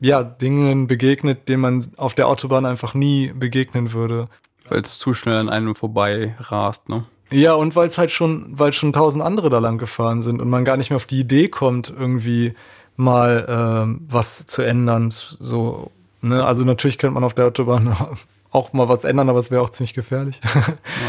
ja, 0.00 0.22
Dingen 0.22 0.86
begegnet, 0.86 1.48
denen 1.48 1.62
man 1.62 1.86
auf 1.96 2.14
der 2.14 2.28
Autobahn 2.28 2.66
einfach 2.66 2.94
nie 2.94 3.32
begegnen 3.34 3.92
würde. 3.92 4.28
Weil 4.68 4.80
es 4.80 4.98
zu 4.98 5.14
schnell 5.14 5.36
an 5.36 5.48
einem 5.48 5.74
vorbei 5.74 6.36
rast, 6.38 6.88
ne? 6.88 7.04
Ja, 7.30 7.54
und 7.54 7.76
weil 7.76 7.88
es 7.88 7.98
halt 7.98 8.10
schon, 8.10 8.58
weil 8.58 8.72
schon 8.72 8.92
tausend 8.92 9.22
andere 9.22 9.50
da 9.50 9.58
lang 9.58 9.78
gefahren 9.78 10.22
sind 10.22 10.40
und 10.40 10.48
man 10.48 10.64
gar 10.64 10.76
nicht 10.76 10.90
mehr 10.90 10.96
auf 10.96 11.04
die 11.04 11.20
Idee 11.20 11.48
kommt, 11.48 11.92
irgendwie 11.96 12.54
mal 12.96 13.46
ähm, 13.48 14.00
was 14.08 14.46
zu 14.46 14.62
ändern. 14.62 15.10
So, 15.10 15.90
ne? 16.22 16.44
Also 16.44 16.64
natürlich 16.64 16.96
könnte 16.96 17.14
man 17.14 17.24
auf 17.24 17.34
der 17.34 17.46
Autobahn 17.46 17.94
auch 18.50 18.72
mal 18.72 18.88
was 18.88 19.04
ändern, 19.04 19.28
aber 19.28 19.38
es 19.38 19.50
wäre 19.50 19.60
auch 19.60 19.70
ziemlich 19.70 19.92
gefährlich. 19.92 20.40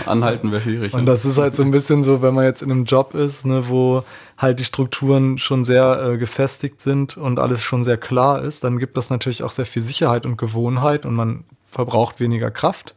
Anhalten 0.05 0.51
wäre 0.51 0.62
schwierig. 0.62 0.93
Und 0.93 1.05
ne? 1.05 1.12
das 1.12 1.25
ist 1.25 1.38
halt 1.38 1.55
so 1.55 1.63
ein 1.63 1.72
bisschen 1.72 2.03
so, 2.03 2.22
wenn 2.22 2.34
man 2.34 2.43
jetzt 2.43 2.62
in 2.62 2.69
einem 2.69 2.84
Job 2.84 3.13
ist, 3.13 3.46
ne, 3.46 3.69
wo 3.69 4.03
halt 4.38 4.60
die 4.60 4.65
Strukturen 4.65 5.38
schon 5.38 5.63
sehr 5.63 6.01
äh, 6.01 6.17
gefestigt 6.17 6.81
sind 6.81 7.15
und 7.15 7.39
alles 7.39 7.63
schon 7.63 7.84
sehr 7.84 7.98
klar 7.98 8.41
ist, 8.41 8.63
dann 8.65 8.77
gibt 8.77 8.98
das 8.98 9.10
natürlich 9.10 9.43
auch 9.43 9.51
sehr 9.51 9.65
viel 9.65 9.81
Sicherheit 9.81 10.25
und 10.25 10.38
Gewohnheit 10.38 11.05
und 11.05 11.15
man 11.15 11.46
verbraucht 11.67 12.19
weniger 12.19 12.51
Kraft. 12.51 12.96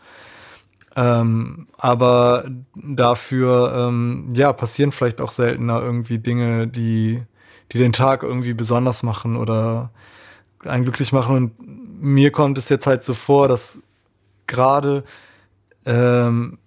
Ähm, 0.96 1.68
aber 1.78 2.44
dafür, 2.74 3.88
ähm, 3.88 4.28
ja, 4.34 4.52
passieren 4.52 4.92
vielleicht 4.92 5.20
auch 5.20 5.30
seltener 5.30 5.80
irgendwie 5.80 6.18
Dinge, 6.18 6.66
die, 6.66 7.22
die 7.72 7.78
den 7.78 7.92
Tag 7.92 8.24
irgendwie 8.24 8.54
besonders 8.54 9.02
machen 9.02 9.36
oder 9.36 9.90
einen 10.64 10.82
glücklich 10.82 11.12
machen. 11.12 11.36
Und 11.36 11.52
mir 12.02 12.32
kommt 12.32 12.58
es 12.58 12.68
jetzt 12.68 12.86
halt 12.86 13.04
so 13.04 13.14
vor, 13.14 13.48
dass 13.48 13.80
gerade 14.46 15.04
ähm, 15.84 16.58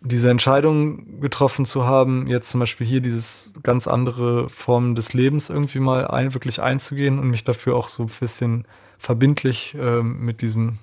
diese 0.00 0.30
Entscheidung 0.30 1.20
getroffen 1.20 1.64
zu 1.64 1.86
haben, 1.86 2.26
jetzt 2.26 2.50
zum 2.50 2.60
Beispiel 2.60 2.86
hier 2.86 3.00
dieses 3.00 3.52
ganz 3.62 3.86
andere 3.86 4.50
Formen 4.50 4.94
des 4.94 5.12
Lebens 5.12 5.48
irgendwie 5.48 5.78
mal 5.78 6.06
ein, 6.08 6.34
wirklich 6.34 6.60
einzugehen 6.60 7.18
und 7.18 7.30
mich 7.30 7.44
dafür 7.44 7.76
auch 7.76 7.88
so 7.88 8.04
ein 8.04 8.10
bisschen 8.20 8.66
verbindlich 8.98 9.76
ähm, 9.78 10.24
mit 10.24 10.42
diesem 10.42 10.78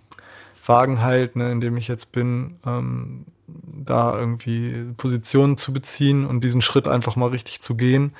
Wagen 0.65 1.01
halt, 1.01 1.35
ne, 1.35 1.51
in 1.51 1.61
dem 1.61 1.77
ich 1.77 1.87
jetzt 1.87 2.11
bin, 2.11 2.59
ähm, 2.65 3.25
da 3.47 4.17
irgendwie 4.17 4.85
Positionen 4.97 5.57
zu 5.57 5.73
beziehen 5.73 6.25
und 6.25 6.43
diesen 6.43 6.61
Schritt 6.61 6.87
einfach 6.87 7.15
mal 7.15 7.29
richtig 7.29 7.61
zu 7.61 7.75
gehen. 7.75 8.13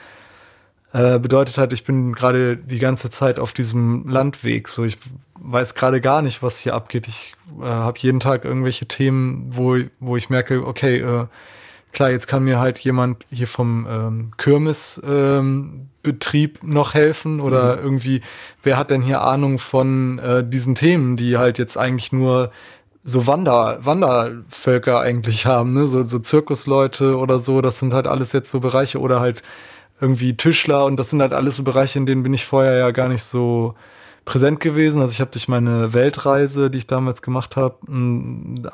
Äh, 0.92 1.20
bedeutet 1.20 1.60
halt, 1.60 1.72
ich 1.72 1.84
bin 1.84 2.14
gerade 2.14 2.58
die 2.58 2.80
ganze 2.80 3.12
Zeit 3.12 3.38
auf 3.40 3.54
diesem 3.54 4.08
Landweg. 4.08 4.70
So, 4.70 4.84
ich 4.84 4.98
weiß 5.40 5.76
gerade 5.76 6.02
gar 6.02 6.24
nicht, 6.24 6.42
was 6.42 6.58
hier 6.60 6.74
abgeht. 6.74 7.08
Ich 7.08 7.36
äh, 7.62 7.66
habe 7.66 8.00
jeden 8.00 8.20
Tag 8.20 8.44
irgendwelche 8.44 8.88
Themen, 8.88 9.46
wo, 9.50 9.78
wo 10.00 10.18
ich 10.18 10.32
merke, 10.32 10.66
okay, 10.66 10.98
äh, 10.98 11.28
klar, 11.92 12.10
jetzt 12.10 12.26
kann 12.28 12.44
mir 12.44 12.60
halt 12.60 12.80
jemand 12.80 13.24
hier 13.30 13.46
vom 13.48 13.86
ähm, 13.90 14.32
Kirmesbetrieb 14.38 16.60
ähm, 16.64 16.70
noch 16.70 16.96
helfen 16.96 17.40
oder 17.40 17.78
mhm. 17.78 17.84
irgendwie, 17.84 18.22
wer 18.64 18.78
hat 18.78 18.90
denn 18.90 19.04
hier 19.04 19.22
Ahnung 19.22 19.60
von 19.60 20.18
äh, 20.20 20.44
diesen 20.48 20.76
Themen, 20.76 21.18
die 21.18 21.38
halt 21.38 21.58
jetzt 21.60 21.78
eigentlich 21.78 22.12
nur 22.12 22.52
so 23.04 23.28
Wander, 23.28 23.86
Wandervölker 23.86 25.00
eigentlich 25.00 25.46
haben, 25.46 25.74
ne? 25.74 25.88
so, 25.88 26.04
so 26.04 26.20
Zirkusleute 26.20 27.18
oder 27.18 27.40
so, 27.40 27.62
das 27.62 27.80
sind 27.80 27.94
halt 27.94 28.08
alles 28.08 28.34
jetzt 28.34 28.52
so 28.52 28.60
Bereiche 28.60 29.00
oder 29.00 29.20
halt 29.20 29.44
irgendwie 30.02 30.36
Tischler 30.36 30.86
und 30.86 30.98
das 30.98 31.10
sind 31.10 31.22
halt 31.22 31.34
alles 31.34 31.58
so 31.58 31.64
Bereiche, 31.64 32.00
in 32.00 32.06
denen 32.06 32.24
bin 32.24 32.34
ich 32.34 32.46
vorher 32.46 32.78
ja 32.78 32.92
gar 32.92 33.10
nicht 33.10 33.24
so 33.24 33.76
präsent 34.26 34.60
gewesen. 34.60 35.02
Also 35.02 35.12
ich 35.12 35.22
habe 35.22 35.32
durch 35.32 35.48
meine 35.48 35.94
Weltreise, 35.94 36.70
die 36.70 36.78
ich 36.78 36.88
damals 36.88 37.22
gemacht 37.22 37.56
habe, 37.56 37.76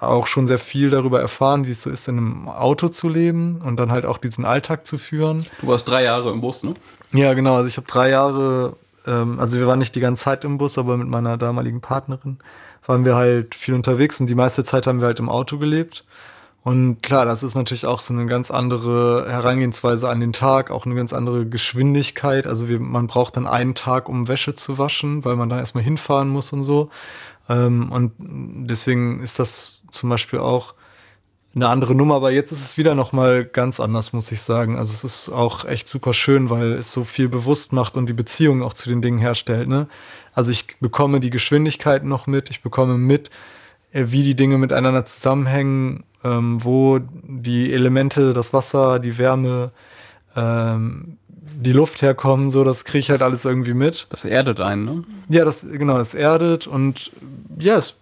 auch 0.01 0.27
schon 0.27 0.48
sehr 0.48 0.60
viel 0.60 0.89
darüber 0.89 1.22
erfahren, 1.22 1.65
wie 1.65 1.72
es 1.72 1.84
so 1.84 1.89
ist, 1.89 2.08
in 2.08 2.17
einem 2.17 2.50
Auto 2.50 2.89
zu 2.89 3.10
leben 3.10 3.62
und 3.63 3.77
dann 3.77 3.91
halt 3.91 4.05
auch 4.05 4.17
diesen 4.17 4.46
Alltag 4.46 4.86
zu 4.86 4.98
führen. 4.98 5.46
Du 5.62 5.67
warst 5.67 5.88
drei 5.88 6.03
Jahre 6.03 6.32
im 6.32 6.41
Bus, 6.41 6.63
ne? 6.63 6.74
Ja, 7.13 7.34
genau. 7.34 7.55
Also 7.55 7.70
ich 7.70 7.77
habe 7.77 7.88
drei 7.88 8.10
Jahre, 8.10 8.75
ähm, 9.08 9.39
also 9.39 9.58
wir 9.58 9.65
waren 9.65 9.79
nicht 9.79 9.96
die 9.96 10.01
ganze 10.01 10.25
Zeit 10.25 10.44
im 10.44 10.58
Bus, 10.58 10.77
aber 10.77 10.98
mit 10.98 11.08
meiner 11.08 11.38
damaligen 11.38 11.79
Partnerin 11.79 12.38
waren 12.86 13.05
wir 13.05 13.15
halt 13.15 13.55
viel 13.55 13.74
unterwegs 13.74 14.20
und 14.20 14.27
die 14.27 14.36
meiste 14.36 14.63
Zeit 14.63 14.86
haben 14.86 15.00
wir 15.00 15.08
halt 15.08 15.20
im 15.20 15.29
Auto 15.29 15.58
gelebt. 15.58 16.03
Und 16.65 17.03
klar, 17.03 17.25
das 17.25 17.43
ist 17.43 17.53
natürlich 17.53 17.86
auch 17.86 18.00
so 18.00 18.12
eine 18.12 18.25
ganz 18.25 18.50
andere 18.50 19.27
Herangehensweise 19.29 20.10
an 20.10 20.19
den 20.19 20.34
Tag, 20.34 20.72
auch 20.72 20.88
eine 20.88 20.95
ganz 20.95 21.13
andere 21.13 21.45
Geschwindigkeit. 21.45 22.48
Also 22.48 22.67
wir, 22.67 22.79
man 22.79 23.05
braucht 23.05 23.38
dann 23.38 23.45
einen 23.45 23.75
Tag, 23.75 24.10
um 24.10 24.27
Wäsche 24.27 24.55
zu 24.55 24.79
waschen, 24.79 25.24
weil 25.24 25.36
man 25.36 25.48
dann 25.48 25.60
erstmal 25.60 25.84
hinfahren 25.84 26.27
muss 26.27 26.53
und 26.53 26.63
so. 26.63 26.89
Ähm, 27.48 27.91
und 27.91 28.13
deswegen 28.17 29.22
ist 29.22 29.38
das 29.38 29.84
zum 29.91 30.10
Beispiel 30.10 30.39
auch 30.39 30.74
eine 31.53 31.69
andere 31.69 31.93
Nummer, 31.93 32.15
aber 32.15 32.31
jetzt 32.31 32.51
ist 32.51 32.65
es 32.65 32.77
wieder 32.79 32.95
nochmal 32.95 33.45
ganz 33.45 33.79
anders, 33.79 34.12
muss 34.12 34.31
ich 34.31 34.41
sagen. 34.41 34.75
Also 34.75 34.91
es 34.91 35.03
ist 35.03 35.29
auch 35.29 35.65
echt 35.65 35.88
super 35.88 36.15
schön, 36.15 36.50
weil 36.50 36.72
es 36.74 36.91
so 36.91 37.03
viel 37.03 37.29
bewusst 37.29 37.74
macht 37.74 37.95
und 37.95 38.10
die 38.10 38.13
Beziehung 38.13 38.63
auch 38.63 38.74
zu 38.74 38.89
den 38.89 39.03
Dingen 39.03 39.19
herstellt. 39.19 39.67
Ne? 39.67 39.88
Also 40.34 40.50
ich 40.50 40.79
bekomme 40.79 41.19
die 41.19 41.29
Geschwindigkeit 41.29 42.03
noch 42.03 42.25
mit, 42.25 42.50
ich 42.50 42.63
bekomme 42.63 42.98
mit, 42.98 43.29
äh, 43.91 44.05
wie 44.07 44.24
die 44.24 44.36
Dinge 44.36 44.57
miteinander 44.57 45.05
zusammenhängen 45.05 46.05
ähm, 46.25 46.63
wo 46.63 47.00
die 47.24 47.72
Elemente, 47.72 48.34
das 48.34 48.51
Wasser, 48.51 49.00
die 49.00 49.17
Wärme, 49.17 49.72
ähm, 50.36 51.17
die 51.29 51.72
Luft 51.72 52.01
herkommen, 52.01 52.50
so, 52.50 52.63
das 52.63 52.84
kriege 52.84 53.00
ich 53.00 53.10
halt 53.12 53.22
alles 53.22 53.46
irgendwie 53.46 53.75
mit. 53.75 54.08
Das 54.10 54.25
erdet 54.25 54.60
einen, 54.60 54.86
ne? 54.86 55.03
Ja, 55.29 55.46
das, 55.46 55.62
genau, 55.62 55.98
das 55.98 56.15
erdet 56.15 56.65
und 56.65 57.12
ja, 57.60 57.77
es 57.77 57.98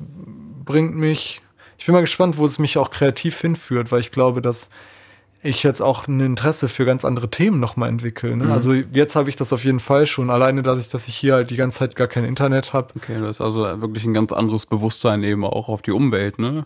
bringt 0.66 0.96
mich, 0.96 1.42
ich 1.78 1.86
bin 1.86 1.94
mal 1.94 2.02
gespannt, 2.02 2.38
wo 2.38 2.46
es 2.46 2.58
mich 2.58 2.78
auch 2.78 2.90
kreativ 2.90 3.40
hinführt, 3.42 3.92
weil 3.92 4.00
ich 4.00 4.12
glaube, 4.12 4.42
dass 4.42 4.70
ich 5.46 5.62
jetzt 5.62 5.82
auch 5.82 6.08
ein 6.08 6.22
Interesse 6.22 6.70
für 6.70 6.86
ganz 6.86 7.04
andere 7.04 7.30
Themen 7.30 7.60
nochmal 7.60 7.90
entwickle. 7.90 8.38
Ne? 8.38 8.46
Mhm. 8.46 8.52
Also 8.54 8.74
jetzt 8.74 9.18
habe 9.18 9.28
ich 9.28 9.36
das 9.36 9.52
auf 9.52 9.66
jeden 9.66 9.82
Fall 9.82 10.08
schon, 10.08 10.30
alleine 10.30 10.64
dadurch, 10.64 10.88
dass 10.88 11.10
ich 11.10 11.16
hier 11.18 11.34
halt 11.34 11.50
die 11.50 11.58
ganze 11.58 11.80
Zeit 11.80 11.98
gar 11.98 12.08
kein 12.08 12.24
Internet 12.24 12.72
habe. 12.72 12.94
Okay, 12.96 13.20
das 13.20 13.32
ist 13.32 13.42
also 13.42 13.82
wirklich 13.82 14.06
ein 14.06 14.14
ganz 14.14 14.32
anderes 14.32 14.66
Bewusstsein 14.66 15.22
eben 15.24 15.44
auch 15.44 15.68
auf 15.68 15.82
die 15.82 15.92
Umwelt, 15.92 16.40
ne? 16.40 16.66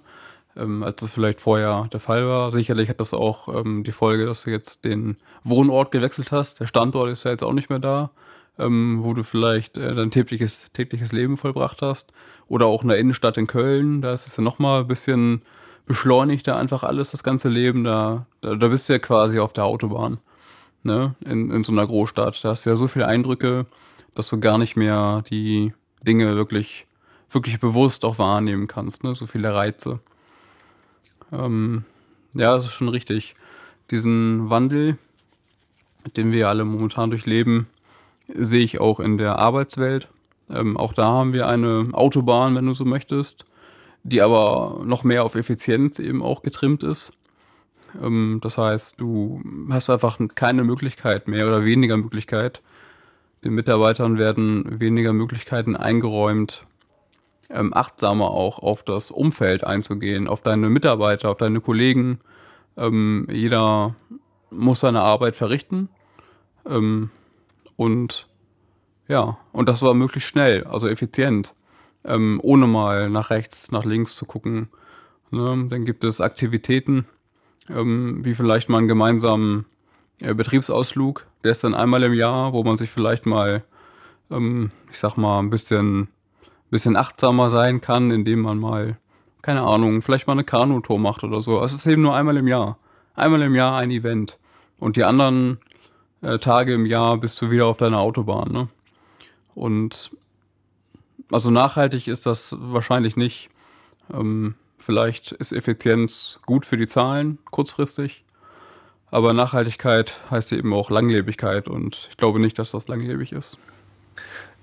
Ähm, 0.58 0.84
als 0.84 1.02
es 1.02 1.12
vielleicht 1.12 1.42
vorher 1.42 1.88
der 1.92 2.00
Fall 2.00 2.28
war. 2.28 2.52
Sicherlich 2.52 2.90
hat 2.90 3.00
das 3.00 3.14
auch 3.14 3.48
ähm, 3.54 3.84
die 3.84 3.92
Folge, 3.92 4.26
dass 4.26 4.44
du 4.44 4.52
jetzt 4.52 4.86
den 4.86 5.18
Wohnort 5.44 5.92
gewechselt 5.92 6.32
hast. 6.32 6.60
Der 6.60 6.68
Standort 6.68 7.10
ist 7.10 7.24
ja 7.24 7.32
jetzt 7.32 7.44
auch 7.44 7.54
nicht 7.54 7.70
mehr 7.70 7.80
da, 7.80 8.12
ähm, 8.58 9.00
wo 9.02 9.14
du 9.14 9.24
vielleicht 9.24 9.78
äh, 9.78 9.94
dein 9.96 10.12
tägliches, 10.12 10.72
tägliches 10.74 11.12
Leben 11.12 11.38
vollbracht 11.38 11.82
hast. 11.82 12.12
Oder 12.48 12.66
auch 12.66 12.82
in 12.82 12.90
der 12.90 12.98
Innenstadt 12.98 13.38
in 13.38 13.48
Köln, 13.48 14.02
da 14.02 14.14
ist 14.14 14.28
es 14.28 14.38
ja 14.38 14.44
nochmal 14.44 14.82
ein 14.82 14.88
bisschen 14.88 15.42
beschleunigter 15.86 16.58
einfach 16.58 16.84
alles, 16.84 17.12
das 17.12 17.24
ganze 17.24 17.50
Leben. 17.50 17.84
Da, 17.84 18.26
da, 18.42 18.56
da 18.56 18.68
bist 18.68 18.90
du 18.90 18.94
ja 18.94 19.00
quasi 19.00 19.40
auf 19.40 19.54
der 19.54 19.66
Autobahn, 19.66 20.20
ne? 20.84 21.16
In, 21.26 21.52
in 21.52 21.64
so 21.64 21.72
einer 21.72 21.88
Großstadt. 21.88 22.44
Da 22.44 22.50
hast 22.50 22.66
du 22.66 22.70
ja 22.70 22.76
so 22.76 22.88
viele 22.88 23.08
Eindrücke, 23.08 23.66
dass 24.16 24.30
du 24.30 24.40
gar 24.40 24.58
nicht 24.58 24.76
mehr 24.76 25.24
die 25.30 25.74
Dinge 26.02 26.36
wirklich, 26.36 26.88
wirklich 27.30 27.60
bewusst 27.60 28.06
auch 28.06 28.20
wahrnehmen 28.20 28.68
kannst, 28.68 29.04
ne? 29.04 29.16
So 29.16 29.26
viele 29.26 29.54
Reize. 29.54 30.00
Ähm, 31.32 31.84
ja, 32.34 32.56
das 32.56 32.66
ist 32.66 32.74
schon 32.74 32.90
richtig. 32.90 33.36
Diesen 33.92 34.50
Wandel, 34.50 34.98
den 36.16 36.32
wir 36.32 36.50
alle 36.50 36.66
momentan 36.66 37.10
durchleben, 37.10 37.68
sehe 38.28 38.64
ich 38.64 38.80
auch 38.80 39.00
in 39.00 39.18
der 39.18 39.40
Arbeitswelt. 39.40 40.10
Ähm, 40.50 40.78
auch 40.78 40.94
da 40.94 41.06
haben 41.06 41.34
wir 41.34 41.48
eine 41.48 41.90
Autobahn, 41.94 42.56
wenn 42.56 42.66
du 42.66 42.74
so 42.74 42.86
möchtest, 42.86 43.46
die 44.04 44.22
aber 44.22 44.82
noch 44.86 45.04
mehr 45.04 45.24
auf 45.24 45.36
Effizienz 45.36 46.00
eben 46.00 46.22
auch 46.22 46.42
getrimmt 46.42 46.84
ist. 46.84 47.14
Ähm, 48.02 48.40
das 48.42 48.58
heißt, 48.58 49.00
du 49.00 49.42
hast 49.70 49.90
einfach 49.90 50.20
keine 50.36 50.64
Möglichkeit 50.64 51.28
mehr 51.28 51.48
oder 51.48 51.66
weniger 51.66 51.98
Möglichkeit. 51.98 52.62
Den 53.44 53.54
Mitarbeitern 53.54 54.18
werden 54.18 54.80
weniger 54.80 55.14
Möglichkeiten 55.14 55.76
eingeräumt, 55.76 56.66
ähm, 57.50 57.74
achtsamer 57.74 58.30
auch 58.30 58.60
auf 58.60 58.84
das 58.84 59.12
Umfeld 59.12 59.64
einzugehen, 59.64 60.28
auf 60.28 60.42
deine 60.42 60.70
Mitarbeiter, 60.70 61.30
auf 61.30 61.38
deine 61.38 61.62
Kollegen. 61.62 62.20
Ähm, 62.76 63.28
jeder 63.32 63.96
muss 64.50 64.82
seine 64.82 65.02
Arbeit 65.02 65.36
verrichten. 65.36 65.90
Ähm, 66.66 67.10
und 67.76 68.28
ja, 69.08 69.38
und 69.54 69.70
das 69.70 69.82
war 69.82 69.94
möglichst 69.94 70.30
schnell, 70.30 70.66
also 70.66 70.88
effizient, 70.88 71.54
ähm, 72.04 72.40
ohne 72.44 72.68
mal 72.68 73.10
nach 73.10 73.30
rechts, 73.30 73.72
nach 73.72 73.86
links 73.86 74.16
zu 74.16 74.26
gucken. 74.26 74.70
Ne? 75.32 75.68
Dann 75.70 75.86
gibt 75.86 76.04
es 76.04 76.20
Aktivitäten, 76.20 77.06
ähm, 77.70 78.24
wie 78.24 78.36
vielleicht 78.36 78.70
mal 78.70 78.80
einen 78.80 78.88
gemeinsamen 78.88 79.66
äh, 80.20 80.34
Betriebsausflug. 80.34 81.26
Der 81.44 81.52
ist 81.52 81.64
dann 81.64 81.74
einmal 81.74 82.04
im 82.04 82.14
Jahr, 82.14 82.54
wo 82.54 82.64
man 82.64 82.78
sich 82.78 82.90
vielleicht 82.90 83.26
mal, 83.26 83.64
ähm, 84.30 84.72
ich 84.90 84.98
sag 84.98 85.16
mal, 85.16 85.40
ein 85.40 85.50
bisschen, 85.50 86.10
bisschen 86.70 86.96
achtsamer 86.96 87.50
sein 87.50 87.82
kann, 87.82 88.12
indem 88.12 88.42
man 88.42 88.60
mal, 88.60 88.98
keine 89.42 89.62
Ahnung, 89.62 90.02
vielleicht 90.02 90.28
mal 90.28 90.34
eine 90.34 90.44
Kanutour 90.44 91.00
macht 91.00 91.24
oder 91.24 91.42
so. 91.42 91.62
Es 91.64 91.74
ist 91.74 91.86
eben 91.88 92.02
nur 92.02 92.16
einmal 92.16 92.38
im 92.38 92.48
Jahr. 92.48 92.78
Einmal 93.16 93.42
im 93.42 93.56
Jahr 93.56 93.78
ein 93.78 93.92
Event. 93.92 94.38
Und 94.80 94.96
die 94.96 95.04
anderen 95.04 95.60
äh, 96.22 96.40
Tage 96.40 96.74
im 96.74 96.86
Jahr 96.86 97.18
bist 97.18 97.42
du 97.42 97.50
wieder 97.50 97.66
auf 97.66 97.78
deiner 97.78 98.00
Autobahn. 98.00 98.52
Ne? 98.52 98.68
Und 99.56 100.12
also 101.32 101.52
nachhaltig 101.52 102.08
ist 102.08 102.26
das 102.26 102.56
wahrscheinlich 102.60 103.16
nicht. 103.16 103.50
Ähm, 104.14 104.56
vielleicht 104.78 105.32
ist 105.34 105.52
Effizienz 105.52 106.40
gut 106.46 106.66
für 106.66 106.78
die 106.78 106.88
Zahlen 106.88 107.40
kurzfristig, 107.52 108.24
aber 109.12 109.34
Nachhaltigkeit 109.34 110.20
heißt 110.32 110.52
eben 110.54 110.74
auch 110.74 110.90
Langlebigkeit 110.90 111.68
und 111.68 112.08
ich 112.12 112.18
glaube 112.18 112.40
nicht, 112.40 112.58
dass 112.60 112.72
das 112.72 112.88
langlebig 112.88 113.32
ist. 113.32 113.58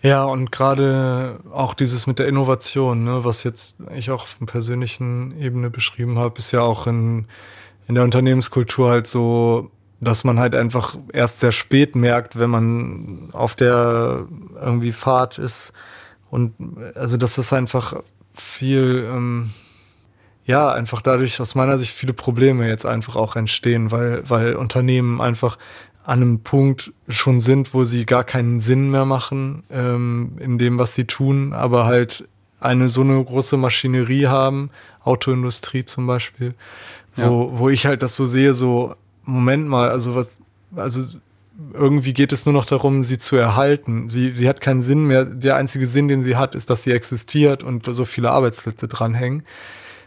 Ja, 0.05 0.25
und 0.25 0.53
gerade 0.53 1.41
auch 1.51 1.73
dieses 1.75 2.07
mit 2.07 2.19
der 2.19 2.29
Innovation, 2.29 3.05
ne, 3.05 3.25
was 3.25 3.43
jetzt 3.43 3.77
ich 3.97 4.11
auch 4.11 4.25
auf 4.25 4.37
einer 4.39 4.47
persönlichen 4.47 5.37
Ebene 5.41 5.71
beschrieben 5.71 6.19
habe, 6.19 6.39
ist 6.39 6.53
ja 6.53 6.61
auch 6.61 6.87
in, 6.87 7.27
in 7.89 7.95
der 7.95 8.05
Unternehmenskultur 8.05 8.91
halt 8.91 9.07
so 9.07 9.71
dass 10.05 10.25
man 10.25 10.39
halt 10.39 10.55
einfach 10.55 10.97
erst 11.13 11.41
sehr 11.41 11.53
spät 11.53 11.97
merkt, 11.97 12.39
wenn 12.39 12.51
man 12.51 13.29
auf 13.33 13.55
der 13.55 14.27
irgendwie 14.61 14.93
Fahrt 14.93 15.39
ist. 15.39 15.73
Und 16.31 16.55
also, 16.95 17.17
dass 17.17 17.37
das 17.37 17.53
einfach 17.53 17.95
viel, 18.35 19.09
ähm, 19.11 19.51
ja, 20.45 20.73
einfach 20.73 21.01
dadurch 21.01 21.41
aus 21.41 21.55
meiner 21.55 21.79
Sicht 21.79 21.93
viele 21.93 22.13
Probleme 22.13 22.69
jetzt 22.69 22.87
einfach 22.87 23.17
auch 23.17 23.37
entstehen, 23.37 23.91
weil, 23.91 24.29
weil 24.29 24.57
Unternehmen 24.57 25.21
einfach 25.21 25.59
an 26.05 26.21
einem 26.21 26.41
Punkt 26.41 26.93
schon 27.09 27.41
sind, 27.41 27.73
wo 27.75 27.85
sie 27.85 28.05
gar 28.05 28.25
keinen 28.25 28.61
Sinn 28.61 28.91
mehr 28.91 29.07
machen 29.07 29.65
ähm, 29.71 30.33
in 30.39 30.59
dem, 30.59 30.79
was 30.79 30.95
sie 30.95 31.05
tun, 31.05 31.53
aber 31.53 31.87
halt 31.87 32.29
eine 32.61 32.89
so 32.89 33.01
eine 33.01 33.23
große 33.23 33.57
Maschinerie 33.57 34.27
haben, 34.27 34.71
Autoindustrie 35.03 35.85
zum 35.85 36.07
Beispiel, 36.07 36.55
wo, 37.17 37.23
ja. 37.23 37.59
wo 37.59 37.69
ich 37.69 37.87
halt 37.87 38.03
das 38.03 38.17
so 38.17 38.27
sehe, 38.27 38.55
so 38.55 38.95
Moment 39.25 39.67
mal, 39.67 39.89
also 39.89 40.15
was, 40.15 40.29
also 40.77 41.05
irgendwie 41.73 42.13
geht 42.13 42.33
es 42.33 42.47
nur 42.47 42.53
noch 42.53 42.67
darum, 42.67 43.05
sie 43.05 43.19
zu 43.19 43.37
erhalten. 43.37 44.11
Sie, 44.11 44.33
sie 44.35 44.49
hat 44.49 44.61
keinen 44.61 44.83
Sinn 44.83 45.05
mehr. 45.07 45.25
Der 45.25 45.57
einzige 45.57 45.87
Sinn, 45.87 46.09
den 46.09 46.23
sie 46.23 46.37
hat, 46.37 46.55
ist, 46.55 46.69
dass 46.69 46.83
sie 46.83 46.93
existiert 46.93 47.63
und 47.63 47.87
so 47.87 48.05
viele 48.05 48.31
Arbeitsplätze 48.31 48.89
dranhängen. 48.89 49.45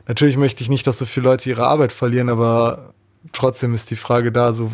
Natürlich 0.08 0.38
möchte 0.38 0.62
ich 0.62 0.70
nicht, 0.70 0.86
dass 0.88 1.00
so 1.00 1.06
viele 1.06 1.30
Leute 1.30 1.50
ihre 1.50 1.66
Arbeit 1.68 1.94
verlieren, 1.94 2.30
aber 2.30 2.94
trotzdem 3.32 3.74
ist 3.74 3.92
die 3.92 3.96
Frage 3.96 4.32
da, 4.32 4.54
so, 4.54 4.72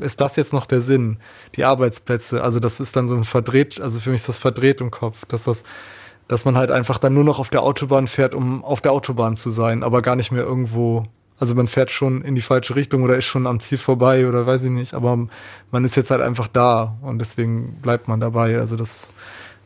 ist 0.00 0.20
das 0.20 0.36
jetzt 0.36 0.52
noch 0.52 0.66
der 0.66 0.80
Sinn? 0.80 1.18
Die 1.56 1.64
Arbeitsplätze, 1.64 2.42
also 2.42 2.60
das 2.60 2.80
ist 2.80 2.96
dann 2.96 3.08
so 3.08 3.16
ein 3.16 3.24
verdreht, 3.24 3.80
also 3.80 4.00
für 4.00 4.10
mich 4.10 4.22
ist 4.22 4.28
das 4.28 4.38
verdreht 4.38 4.80
im 4.80 4.90
Kopf, 4.90 5.24
dass 5.26 5.44
das, 5.44 5.64
dass 6.28 6.44
man 6.44 6.56
halt 6.56 6.70
einfach 6.70 6.98
dann 6.98 7.14
nur 7.14 7.24
noch 7.24 7.38
auf 7.38 7.50
der 7.50 7.62
Autobahn 7.62 8.08
fährt, 8.08 8.34
um 8.34 8.64
auf 8.64 8.80
der 8.80 8.92
Autobahn 8.92 9.36
zu 9.36 9.50
sein, 9.50 9.82
aber 9.82 10.02
gar 10.02 10.16
nicht 10.16 10.32
mehr 10.32 10.42
irgendwo 10.42 11.06
also 11.38 11.54
man 11.54 11.68
fährt 11.68 11.90
schon 11.90 12.22
in 12.22 12.34
die 12.34 12.42
falsche 12.42 12.76
Richtung 12.76 13.02
oder 13.02 13.16
ist 13.16 13.26
schon 13.26 13.46
am 13.46 13.60
Ziel 13.60 13.78
vorbei 13.78 14.26
oder 14.26 14.46
weiß 14.46 14.64
ich 14.64 14.70
nicht, 14.70 14.94
aber 14.94 15.28
man 15.70 15.84
ist 15.84 15.96
jetzt 15.96 16.10
halt 16.10 16.22
einfach 16.22 16.48
da 16.48 16.96
und 17.02 17.18
deswegen 17.18 17.78
bleibt 17.82 18.08
man 18.08 18.20
dabei. 18.20 18.58
Also 18.58 18.76
das, 18.76 19.12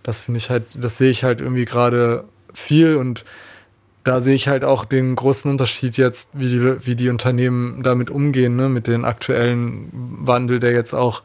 das 0.02 0.20
finde 0.20 0.38
ich 0.38 0.50
halt, 0.50 0.64
das 0.74 0.98
sehe 0.98 1.10
ich 1.10 1.22
halt 1.22 1.40
irgendwie 1.40 1.64
gerade 1.64 2.24
viel 2.54 2.96
und 2.96 3.24
da 4.04 4.20
sehe 4.22 4.34
ich 4.34 4.48
halt 4.48 4.64
auch 4.64 4.84
den 4.84 5.14
großen 5.14 5.50
Unterschied 5.50 5.96
jetzt, 5.96 6.30
wie 6.32 6.48
die, 6.48 6.86
wie 6.86 6.94
die 6.94 7.10
Unternehmen 7.10 7.82
damit 7.82 8.10
umgehen, 8.10 8.56
ne, 8.56 8.68
mit 8.68 8.86
dem 8.86 9.04
aktuellen 9.04 9.88
Wandel, 9.92 10.60
der 10.60 10.72
jetzt 10.72 10.94
auch 10.94 11.22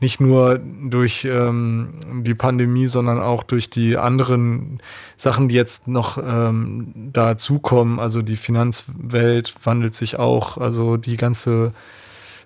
nicht 0.00 0.20
nur 0.20 0.58
durch 0.58 1.24
ähm, 1.24 2.22
die 2.22 2.34
Pandemie, 2.34 2.86
sondern 2.86 3.18
auch 3.18 3.42
durch 3.42 3.70
die 3.70 3.96
anderen 3.96 4.82
Sachen, 5.16 5.48
die 5.48 5.54
jetzt 5.54 5.88
noch 5.88 6.18
ähm, 6.18 6.92
dazukommen. 7.12 7.98
Also 7.98 8.20
die 8.20 8.36
Finanzwelt 8.36 9.54
wandelt 9.64 9.94
sich 9.94 10.18
auch, 10.18 10.58
also 10.58 10.98
die 10.98 11.16
ganze 11.16 11.72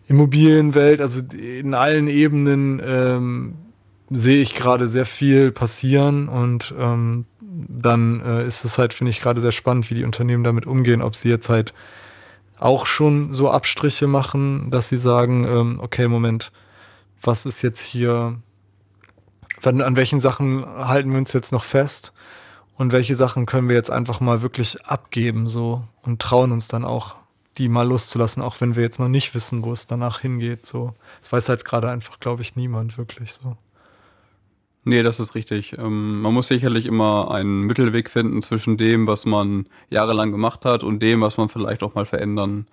Immobilienwelt, 0.06 1.00
also 1.00 1.22
in 1.36 1.74
allen 1.74 2.06
Ebenen 2.06 2.80
ähm, 2.84 3.54
sehe 4.10 4.42
ich 4.42 4.54
gerade 4.54 4.88
sehr 4.88 5.06
viel 5.06 5.50
passieren. 5.50 6.28
Und 6.28 6.72
ähm, 6.78 7.26
dann 7.50 8.20
äh, 8.20 8.46
ist 8.46 8.64
es 8.64 8.78
halt, 8.78 8.94
finde 8.94 9.10
ich, 9.10 9.20
gerade 9.20 9.40
sehr 9.40 9.52
spannend, 9.52 9.90
wie 9.90 9.94
die 9.94 10.04
Unternehmen 10.04 10.44
damit 10.44 10.66
umgehen, 10.66 11.02
ob 11.02 11.16
sie 11.16 11.28
jetzt 11.28 11.48
halt 11.48 11.74
auch 12.58 12.86
schon 12.86 13.32
so 13.34 13.50
Abstriche 13.50 14.06
machen, 14.06 14.70
dass 14.70 14.88
sie 14.88 14.98
sagen, 14.98 15.44
ähm, 15.44 15.80
okay, 15.80 16.06
Moment, 16.06 16.52
was 17.22 17.46
ist 17.46 17.62
jetzt 17.62 17.80
hier, 17.80 18.38
an 19.62 19.96
welchen 19.96 20.20
Sachen 20.20 20.64
halten 20.66 21.10
wir 21.10 21.18
uns 21.18 21.32
jetzt 21.32 21.52
noch 21.52 21.64
fest 21.64 22.12
und 22.76 22.92
welche 22.92 23.14
Sachen 23.14 23.46
können 23.46 23.68
wir 23.68 23.76
jetzt 23.76 23.90
einfach 23.90 24.20
mal 24.20 24.42
wirklich 24.42 24.84
abgeben 24.86 25.48
so 25.48 25.82
und 26.02 26.22
trauen 26.22 26.52
uns 26.52 26.68
dann 26.68 26.84
auch 26.84 27.16
die 27.58 27.68
mal 27.68 27.86
loszulassen, 27.86 28.42
auch 28.42 28.60
wenn 28.60 28.76
wir 28.76 28.82
jetzt 28.82 29.00
noch 29.00 29.08
nicht 29.08 29.34
wissen, 29.34 29.62
wo 29.64 29.72
es 29.72 29.86
danach 29.86 30.20
hingeht. 30.20 30.66
So, 30.66 30.94
das 31.20 31.32
weiß 31.32 31.48
halt 31.48 31.64
gerade 31.64 31.90
einfach, 31.90 32.20
glaube 32.20 32.42
ich, 32.42 32.56
niemand 32.56 32.96
wirklich 32.96 33.32
so. 33.32 33.56
Nee, 34.84 35.02
das 35.02 35.20
ist 35.20 35.34
richtig. 35.34 35.76
Ähm, 35.78 36.22
man 36.22 36.32
muss 36.32 36.48
sicherlich 36.48 36.86
immer 36.86 37.30
einen 37.30 37.62
Mittelweg 37.62 38.08
finden 38.08 38.40
zwischen 38.40 38.78
dem, 38.78 39.06
was 39.06 39.26
man 39.26 39.66
jahrelang 39.90 40.32
gemacht 40.32 40.64
hat 40.64 40.82
und 40.82 41.00
dem, 41.00 41.20
was 41.20 41.36
man 41.36 41.50
vielleicht 41.50 41.82
auch 41.82 41.94
mal 41.94 42.06
verändern 42.06 42.66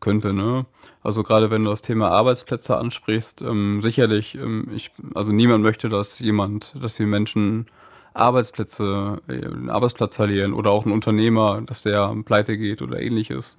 könnte. 0.00 0.32
Ne? 0.32 0.66
Also 1.02 1.24
gerade 1.24 1.50
wenn 1.50 1.64
du 1.64 1.70
das 1.70 1.82
Thema 1.82 2.10
Arbeitsplätze 2.10 2.76
ansprichst, 2.76 3.42
ähm, 3.42 3.82
sicherlich, 3.82 4.36
ähm, 4.36 4.68
ich, 4.72 4.92
also 5.14 5.32
niemand 5.32 5.64
möchte, 5.64 5.88
dass 5.88 6.20
jemand, 6.20 6.76
dass 6.80 6.94
die 6.96 7.06
Menschen 7.06 7.66
Arbeitsplätze, 8.14 9.20
äh, 9.28 9.44
einen 9.44 9.68
Arbeitsplatz 9.68 10.14
verlieren 10.14 10.52
oder 10.52 10.70
auch 10.70 10.86
ein 10.86 10.92
Unternehmer, 10.92 11.60
dass 11.62 11.82
der 11.82 12.14
pleite 12.24 12.56
geht 12.56 12.82
oder 12.82 13.00
ähnliches. 13.00 13.58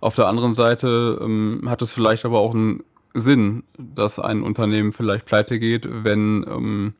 Auf 0.00 0.14
der 0.16 0.26
anderen 0.26 0.54
Seite 0.54 1.60
hat 1.66 1.82
es 1.82 1.92
vielleicht 1.92 2.24
aber 2.24 2.40
auch 2.40 2.52
einen 2.52 2.82
Sinn, 3.20 3.64
dass 3.78 4.18
ein 4.18 4.42
Unternehmen 4.42 4.92
vielleicht 4.92 5.26
pleite 5.26 5.58
geht, 5.58 5.86
wenn 5.88 6.44
ähm, 6.48 6.94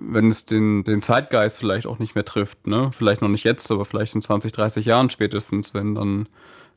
wenn 0.00 0.28
es 0.28 0.46
den, 0.46 0.84
den 0.84 1.02
Zeitgeist 1.02 1.58
vielleicht 1.58 1.86
auch 1.86 1.98
nicht 1.98 2.14
mehr 2.14 2.24
trifft, 2.24 2.66
ne? 2.66 2.90
Vielleicht 2.92 3.22
noch 3.22 3.28
nicht 3.28 3.44
jetzt, 3.44 3.70
aber 3.70 3.84
vielleicht 3.84 4.14
in 4.14 4.22
20, 4.22 4.52
30 4.52 4.86
Jahren 4.86 5.10
spätestens, 5.10 5.74
wenn 5.74 5.94
dann 5.94 6.28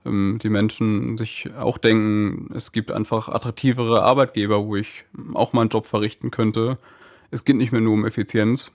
ähm, 0.05 0.39
die 0.41 0.49
Menschen 0.49 1.17
sich 1.17 1.49
auch 1.59 1.77
denken, 1.77 2.51
es 2.55 2.71
gibt 2.71 2.91
einfach 2.91 3.29
attraktivere 3.29 4.03
Arbeitgeber, 4.03 4.65
wo 4.65 4.75
ich 4.75 5.05
auch 5.33 5.53
meinen 5.53 5.69
Job 5.69 5.85
verrichten 5.85 6.31
könnte. 6.31 6.77
Es 7.31 7.45
geht 7.45 7.57
nicht 7.57 7.71
mehr 7.71 7.81
nur 7.81 7.93
um 7.93 8.05
Effizienz. 8.05 8.71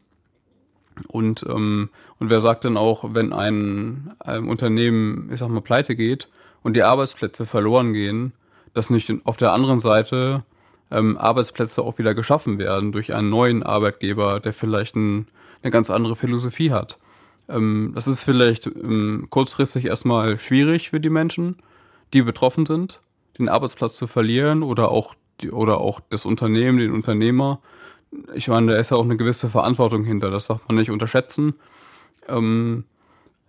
Und, 1.08 1.44
ähm, 1.48 1.88
und 2.18 2.28
wer 2.28 2.42
sagt 2.42 2.64
denn 2.64 2.76
auch, 2.76 3.14
wenn 3.14 3.32
ein, 3.32 4.12
ein 4.18 4.46
Unternehmen, 4.46 5.30
ich 5.32 5.38
sag 5.38 5.48
mal, 5.48 5.62
pleite 5.62 5.96
geht 5.96 6.28
und 6.62 6.76
die 6.76 6.82
Arbeitsplätze 6.82 7.46
verloren 7.46 7.94
gehen, 7.94 8.32
dass 8.74 8.90
nicht 8.90 9.12
auf 9.24 9.36
der 9.36 9.52
anderen 9.52 9.78
Seite 9.78 10.44
ähm, 10.90 11.16
Arbeitsplätze 11.16 11.82
auch 11.82 11.98
wieder 11.98 12.14
geschaffen 12.14 12.58
werden 12.58 12.92
durch 12.92 13.14
einen 13.14 13.30
neuen 13.30 13.62
Arbeitgeber, 13.62 14.40
der 14.40 14.52
vielleicht 14.52 14.94
ein, 14.94 15.28
eine 15.62 15.70
ganz 15.70 15.90
andere 15.90 16.16
Philosophie 16.16 16.70
hat. 16.70 16.98
Ähm, 17.48 17.92
das 17.94 18.06
ist 18.06 18.24
vielleicht 18.24 18.66
ähm, 18.66 19.26
kurzfristig 19.30 19.86
erstmal 19.86 20.38
schwierig 20.38 20.90
für 20.90 21.00
die 21.00 21.10
Menschen, 21.10 21.56
die 22.12 22.22
betroffen 22.22 22.66
sind, 22.66 23.00
den 23.38 23.48
Arbeitsplatz 23.48 23.96
zu 23.96 24.06
verlieren 24.06 24.62
oder 24.62 24.90
auch 24.90 25.14
die, 25.40 25.50
oder 25.50 25.78
auch 25.78 26.00
das 26.10 26.26
Unternehmen, 26.26 26.78
den 26.78 26.92
Unternehmer. 26.92 27.60
Ich 28.34 28.48
meine, 28.48 28.72
da 28.72 28.78
ist 28.78 28.90
ja 28.90 28.96
auch 28.98 29.04
eine 29.04 29.16
gewisse 29.16 29.48
Verantwortung 29.48 30.04
hinter, 30.04 30.30
das 30.30 30.48
darf 30.48 30.60
man 30.68 30.76
nicht 30.76 30.90
unterschätzen. 30.90 31.54
Ähm, 32.28 32.84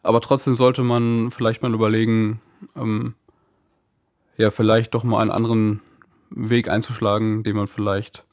aber 0.02 0.22
trotzdem 0.22 0.56
sollte 0.56 0.84
man 0.84 1.32
vielleicht 1.32 1.62
mal 1.62 1.74
überlegen, 1.74 2.42
ähm, 2.76 3.16
ja, 4.38 4.52
vielleicht 4.52 4.94
doch 4.94 5.04
mal 5.04 5.22
einen 5.22 5.32
anderen 5.32 5.82
Weg 6.30 6.68
einzuschlagen, 6.68 7.44
den 7.44 7.56
man 7.56 7.68
vielleicht 7.68 8.26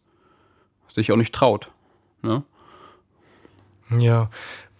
sich 0.92 1.12
auch 1.12 1.16
nicht 1.16 1.34
traut. 1.34 1.70
Ne? 2.22 2.42
Ja. 3.98 4.30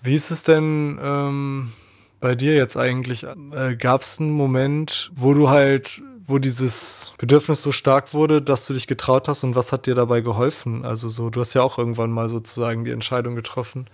Wie 0.02 0.14
ist 0.14 0.30
es 0.30 0.42
denn 0.42 0.98
ähm, 1.02 1.72
bei 2.20 2.35
dir 2.35 2.54
jetzt 2.54 2.76
eigentlich? 2.76 3.24
Äh, 3.24 3.76
Gab 3.76 4.02
es 4.02 4.18
einen 4.18 4.30
Moment, 4.30 5.11
wo 5.14 5.35
du 5.35 5.50
halt, 5.50 6.00
wo 6.26 6.38
dieses 6.38 7.14
Bedürfnis 7.18 7.62
so 7.62 7.72
stark 7.72 8.14
wurde, 8.14 8.40
dass 8.40 8.66
du 8.66 8.72
dich 8.72 8.87
getraut 8.87 9.28
hast 9.28 9.44
und 9.44 9.54
was 9.54 9.72
hat 9.72 9.87
dir 9.87 9.94
dabei 9.94 10.22
geholfen? 10.22 10.85
Also 10.85 11.09
so, 11.09 11.28
du 11.28 11.40
hast 11.40 11.54
ja 11.54 11.62
auch 11.62 11.76
irgendwann 11.76 12.11
mal 12.11 12.28
sozusagen 12.28 12.85
die 12.85 12.92
Entscheidung 12.92 13.35
getroffen, 13.35 13.88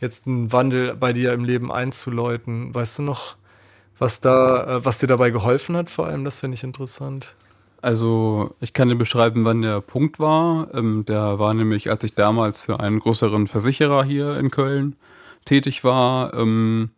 jetzt 0.00 0.26
einen 0.26 0.52
Wandel 0.52 0.96
bei 0.96 1.12
dir 1.12 1.32
im 1.32 1.44
Leben 1.44 1.70
einzuläuten. 1.70 2.74
Weißt 2.74 2.98
du 2.98 3.02
noch, 3.02 3.36
was 3.98 4.20
da, 4.20 4.76
äh, 4.76 4.84
was 4.84 4.98
dir 4.98 5.06
dabei 5.06 5.30
geholfen 5.30 5.76
hat? 5.76 5.90
Vor 5.90 6.06
allem, 6.06 6.24
das 6.24 6.38
finde 6.38 6.56
ich 6.56 6.64
interessant. 6.64 7.34
Also 7.82 8.54
ich 8.60 8.72
kann 8.72 8.88
dir 8.88 8.96
beschreiben, 8.96 9.44
wann 9.44 9.62
der 9.62 9.80
Punkt 9.80 10.18
war. 10.18 10.74
Ähm, 10.74 11.04
der 11.06 11.38
war 11.38 11.54
nämlich, 11.54 11.90
als 11.90 12.04
ich 12.04 12.14
damals 12.14 12.64
für 12.64 12.80
einen 12.80 12.98
größeren 13.00 13.46
Versicherer 13.46 14.04
hier 14.04 14.38
in 14.38 14.50
Köln 14.50 14.96
tätig 15.44 15.84
war, 15.84 16.34
ähm, 16.34 16.90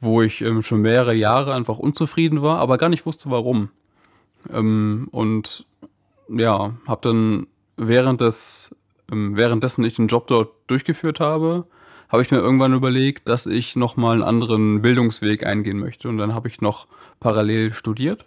wo 0.00 0.22
ich 0.22 0.40
ähm, 0.40 0.62
schon 0.62 0.82
mehrere 0.82 1.14
Jahre 1.14 1.54
einfach 1.54 1.78
unzufrieden 1.78 2.42
war, 2.42 2.58
aber 2.58 2.78
gar 2.78 2.88
nicht 2.88 3.06
wusste, 3.06 3.30
warum. 3.30 3.70
Ähm, 4.50 5.08
und 5.10 5.66
ja, 6.28 6.74
habe 6.86 7.00
dann 7.02 7.46
während 7.76 8.20
des, 8.20 8.74
ähm, 9.10 9.36
währenddessen 9.36 9.84
ich 9.84 9.96
den 9.96 10.06
Job 10.06 10.28
dort 10.28 10.52
durchgeführt 10.68 11.20
habe, 11.20 11.66
habe 12.10 12.22
ich 12.22 12.30
mir 12.30 12.38
irgendwann 12.38 12.74
überlegt, 12.74 13.28
dass 13.28 13.46
ich 13.46 13.76
nochmal 13.76 14.14
einen 14.14 14.22
anderen 14.22 14.82
Bildungsweg 14.82 15.46
eingehen 15.46 15.78
möchte. 15.78 16.08
Und 16.08 16.18
dann 16.18 16.34
habe 16.34 16.48
ich 16.48 16.60
noch 16.60 16.86
parallel 17.20 17.72
studiert. 17.72 18.26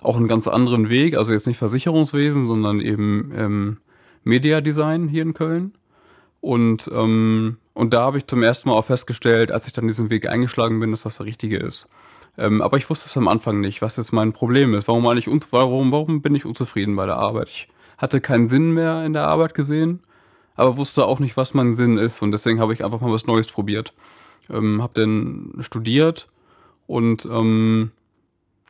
Auch 0.00 0.16
einen 0.16 0.28
ganz 0.28 0.46
anderen 0.46 0.88
Weg, 0.88 1.16
also 1.16 1.32
jetzt 1.32 1.46
nicht 1.46 1.58
Versicherungswesen, 1.58 2.46
sondern 2.46 2.80
eben 2.80 3.32
ähm, 3.34 3.76
Mediadesign 4.22 5.08
hier 5.08 5.22
in 5.22 5.34
Köln. 5.34 5.72
Und, 6.40 6.88
ähm, 6.94 7.56
und 7.74 7.92
da 7.92 8.02
habe 8.02 8.18
ich 8.18 8.26
zum 8.28 8.42
ersten 8.42 8.68
Mal 8.68 8.76
auch 8.76 8.84
festgestellt, 8.84 9.50
als 9.50 9.66
ich 9.66 9.72
dann 9.72 9.88
diesen 9.88 10.10
Weg 10.10 10.28
eingeschlagen 10.28 10.78
bin, 10.78 10.92
dass 10.92 11.02
das 11.02 11.16
der 11.16 11.26
richtige 11.26 11.56
ist. 11.56 11.88
Ähm, 12.38 12.62
aber 12.62 12.76
ich 12.76 12.88
wusste 12.88 13.06
es 13.06 13.16
am 13.16 13.26
Anfang 13.26 13.60
nicht, 13.60 13.82
was 13.82 13.96
jetzt 13.96 14.12
mein 14.12 14.32
Problem 14.32 14.74
ist. 14.74 14.86
Warum, 14.86 15.06
eigentlich 15.06 15.28
warum, 15.50 15.90
warum 15.90 16.22
bin 16.22 16.34
ich 16.36 16.44
unzufrieden 16.44 16.94
bei 16.94 17.06
der 17.06 17.16
Arbeit? 17.16 17.48
Ich 17.48 17.68
hatte 17.98 18.20
keinen 18.20 18.46
Sinn 18.46 18.72
mehr 18.72 19.04
in 19.04 19.14
der 19.14 19.26
Arbeit 19.26 19.54
gesehen, 19.54 20.00
aber 20.56 20.76
wusste 20.76 21.06
auch 21.06 21.20
nicht, 21.20 21.36
was 21.36 21.54
mein 21.54 21.74
Sinn 21.74 21.98
ist. 21.98 22.22
Und 22.22 22.32
deswegen 22.32 22.60
habe 22.60 22.72
ich 22.72 22.84
einfach 22.84 23.00
mal 23.00 23.12
was 23.12 23.26
Neues 23.26 23.48
probiert. 23.48 23.92
Ähm, 24.48 24.82
habe 24.82 24.94
dann 24.94 25.54
studiert 25.60 26.28
und 26.86 27.26
ähm, 27.26 27.90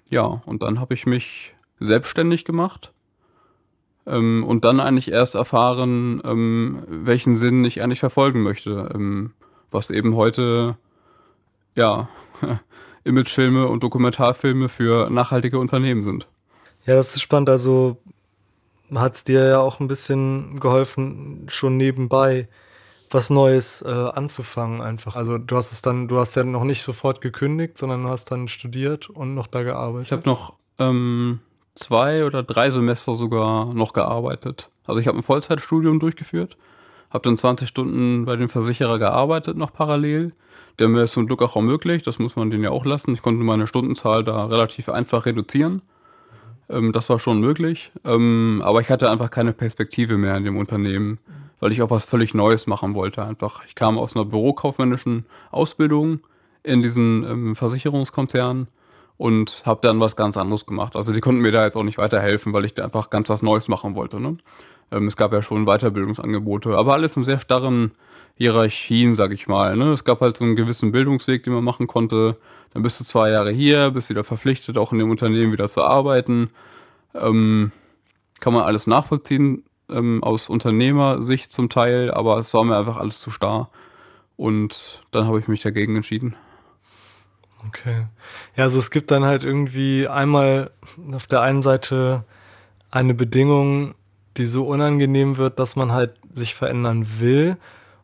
ja, 0.09 0.25
und 0.46 0.62
dann 0.62 0.81
habe 0.81 0.94
ich 0.94 1.05
mich 1.05 1.55
selbstständig 1.81 2.44
gemacht 2.44 2.92
ähm, 4.07 4.44
und 4.46 4.64
dann 4.64 4.81
eigentlich 4.81 5.11
erst 5.11 5.35
erfahren, 5.35 6.22
ähm, 6.25 6.83
welchen 6.88 7.37
Sinn 7.37 7.64
ich 7.64 7.83
eigentlich 7.83 8.01
verfolgen 8.01 8.42
möchte, 8.42 8.90
ähm, 8.94 9.33
was 9.70 9.90
eben 9.90 10.14
heute 10.16 10.77
ja 11.75 12.09
Imagefilme 13.05 13.68
und 13.68 13.83
Dokumentarfilme 13.83 14.68
für 14.68 15.11
nachhaltige 15.11 15.59
Unternehmen 15.59 16.05
sind. 16.05 16.27
Ja, 16.87 16.94
das 16.94 17.14
ist 17.14 17.22
spannend. 17.22 17.51
Also 17.51 17.99
hat 18.94 19.14
es 19.14 19.25
dir 19.25 19.46
ja 19.46 19.61
auch 19.61 19.81
ein 19.81 19.88
bisschen 19.88 20.61
geholfen, 20.61 21.46
schon 21.49 21.77
nebenbei 21.77 22.49
was 23.11 23.31
Neues 23.31 23.83
äh, 23.83 23.90
anzufangen 23.90 24.81
einfach. 24.81 25.16
Also 25.16 25.38
du 25.38 25.57
hast 25.57 25.72
es 25.72 25.83
dann, 25.83 26.09
du 26.09 26.18
hast 26.18 26.35
ja 26.35 26.44
noch 26.44 26.64
nicht 26.64 26.83
sofort 26.83 27.20
gekündigt, 27.20 27.79
sondern 27.79 28.03
du 28.03 28.09
hast 28.09 28.31
dann 28.31 28.49
studiert 28.49 29.09
und 29.11 29.35
noch 29.35 29.46
da 29.46 29.62
gearbeitet. 29.62 30.07
Ich 30.07 30.12
habe 30.12 30.29
noch 30.29 30.55
ähm, 30.79 31.40
zwei 31.75 32.25
oder 32.25 32.42
drei 32.42 32.70
Semester 32.70 33.14
sogar 33.14 33.72
noch 33.72 33.92
gearbeitet. 33.92 34.70
Also 34.85 35.01
ich 35.01 35.07
habe 35.07 35.18
ein 35.18 35.22
Vollzeitstudium 35.22 36.01
durchgeführt, 36.01 36.57
habe 37.11 37.25
dann 37.25 37.38
20 37.38 37.68
Stunden 37.68 38.25
bei 38.25 38.37
dem 38.37 38.49
Versicherer 38.49 38.99
gearbeitet 38.99 39.57
noch 39.57 39.72
parallel. 39.72 40.33
Der 40.79 40.88
mir 40.88 41.05
ist 41.05 41.12
zum 41.12 41.27
Glück 41.27 41.40
auch 41.40 41.57
ermöglicht, 41.57 42.07
das 42.07 42.18
muss 42.18 42.37
man 42.37 42.51
den 42.51 42.62
ja 42.62 42.70
auch 42.70 42.85
lassen. 42.85 43.14
Ich 43.14 43.22
konnte 43.22 43.42
meine 43.42 43.66
Stundenzahl 43.66 44.25
da 44.25 44.44
relativ 44.44 44.90
einfach 44.90 45.25
reduzieren. 45.25 45.81
Ähm, 46.68 46.92
das 46.92 47.09
war 47.09 47.18
schon 47.18 47.40
möglich. 47.40 47.90
Ähm, 48.05 48.62
aber 48.64 48.81
ich 48.81 48.90
hatte 48.90 49.11
einfach 49.11 49.31
keine 49.31 49.52
Perspektive 49.52 50.16
mehr 50.16 50.37
in 50.37 50.44
dem 50.44 50.57
Unternehmen, 50.57 51.18
weil 51.61 51.72
ich 51.72 51.83
auch 51.83 51.90
was 51.90 52.05
völlig 52.05 52.35
Neues 52.35 52.66
machen 52.66 52.94
wollte. 52.94 53.24
Einfach, 53.24 53.64
ich 53.66 53.74
kam 53.74 53.98
aus 53.98 54.14
einer 54.14 54.24
bürokaufmännischen 54.24 55.26
Ausbildung 55.50 56.20
in 56.62 56.83
diesen 56.83 57.24
ähm, 57.24 57.55
Versicherungskonzern 57.55 58.68
und 59.16 59.62
habe 59.64 59.81
dann 59.83 60.00
was 60.00 60.16
ganz 60.16 60.37
anderes 60.37 60.66
gemacht. 60.66 60.96
Also 60.96 61.12
die 61.12 61.20
konnten 61.20 61.40
mir 61.40 61.52
da 61.52 61.64
jetzt 61.64 61.76
auch 61.76 61.83
nicht 61.83 61.98
weiterhelfen, 61.98 62.52
weil 62.52 62.64
ich 62.64 62.74
da 62.74 62.85
einfach 62.85 63.11
ganz 63.11 63.29
was 63.29 63.42
Neues 63.42 63.68
machen 63.68 63.94
wollte. 63.94 64.20
Ne? 64.20 64.37
Ähm, 64.92 65.07
es 65.07 65.16
gab 65.16 65.33
ja 65.33 65.42
schon 65.42 65.66
Weiterbildungsangebote, 65.66 66.77
aber 66.77 66.94
alles 66.94 67.16
in 67.16 67.25
sehr 67.25 67.38
starren 67.38 67.92
Hierarchien, 68.37 69.14
sag 69.14 69.33
ich 69.33 69.49
mal. 69.49 69.77
Ne? 69.77 69.92
Es 69.92 70.05
gab 70.05 70.20
halt 70.20 70.37
so 70.37 70.44
einen 70.44 70.57
gewissen 70.57 70.92
Bildungsweg, 70.92 71.44
den 71.44 71.55
man 71.55 71.64
machen 71.64 71.87
konnte. 71.87 72.37
Dann 72.75 72.83
bist 72.83 73.01
du 73.01 73.05
zwei 73.05 73.31
Jahre 73.31 73.51
hier, 73.51 73.90
bist 73.90 74.11
wieder 74.11 74.25
verpflichtet, 74.25 74.77
auch 74.77 74.92
in 74.92 74.99
dem 74.99 75.11
Unternehmen 75.11 75.53
wieder 75.53 75.68
zu 75.68 75.83
arbeiten. 75.83 76.51
Ähm, 77.14 77.72
kann 78.40 78.53
man 78.53 78.64
alles 78.64 78.87
nachvollziehen 78.87 79.64
ähm, 79.88 80.22
aus 80.22 80.49
Unternehmersicht 80.49 81.53
zum 81.53 81.70
Teil, 81.70 82.11
aber 82.11 82.37
es 82.38 82.53
war 82.53 82.64
mir 82.64 82.77
einfach 82.77 82.99
alles 82.99 83.20
zu 83.20 83.31
starr. 83.31 83.70
Und 84.37 85.03
dann 85.12 85.27
habe 85.27 85.40
ich 85.40 85.49
mich 85.49 85.62
dagegen 85.62 85.96
entschieden. 85.96 86.37
Okay. 87.66 88.07
Ja, 88.55 88.64
also 88.64 88.79
es 88.79 88.90
gibt 88.90 89.11
dann 89.11 89.25
halt 89.25 89.44
irgendwie 89.44 90.07
einmal 90.09 90.70
auf 91.12 91.27
der 91.27 91.40
einen 91.40 91.62
Seite 91.62 92.25
eine 92.90 93.14
Bedingung, 93.14 93.94
die 94.38 94.46
so 94.46 94.66
unangenehm 94.66 95.37
wird, 95.37 95.59
dass 95.59 95.77
man 95.77 95.92
halt 95.92 96.14
sich 96.35 96.55
verändern 96.55 97.07
will. 97.18 97.57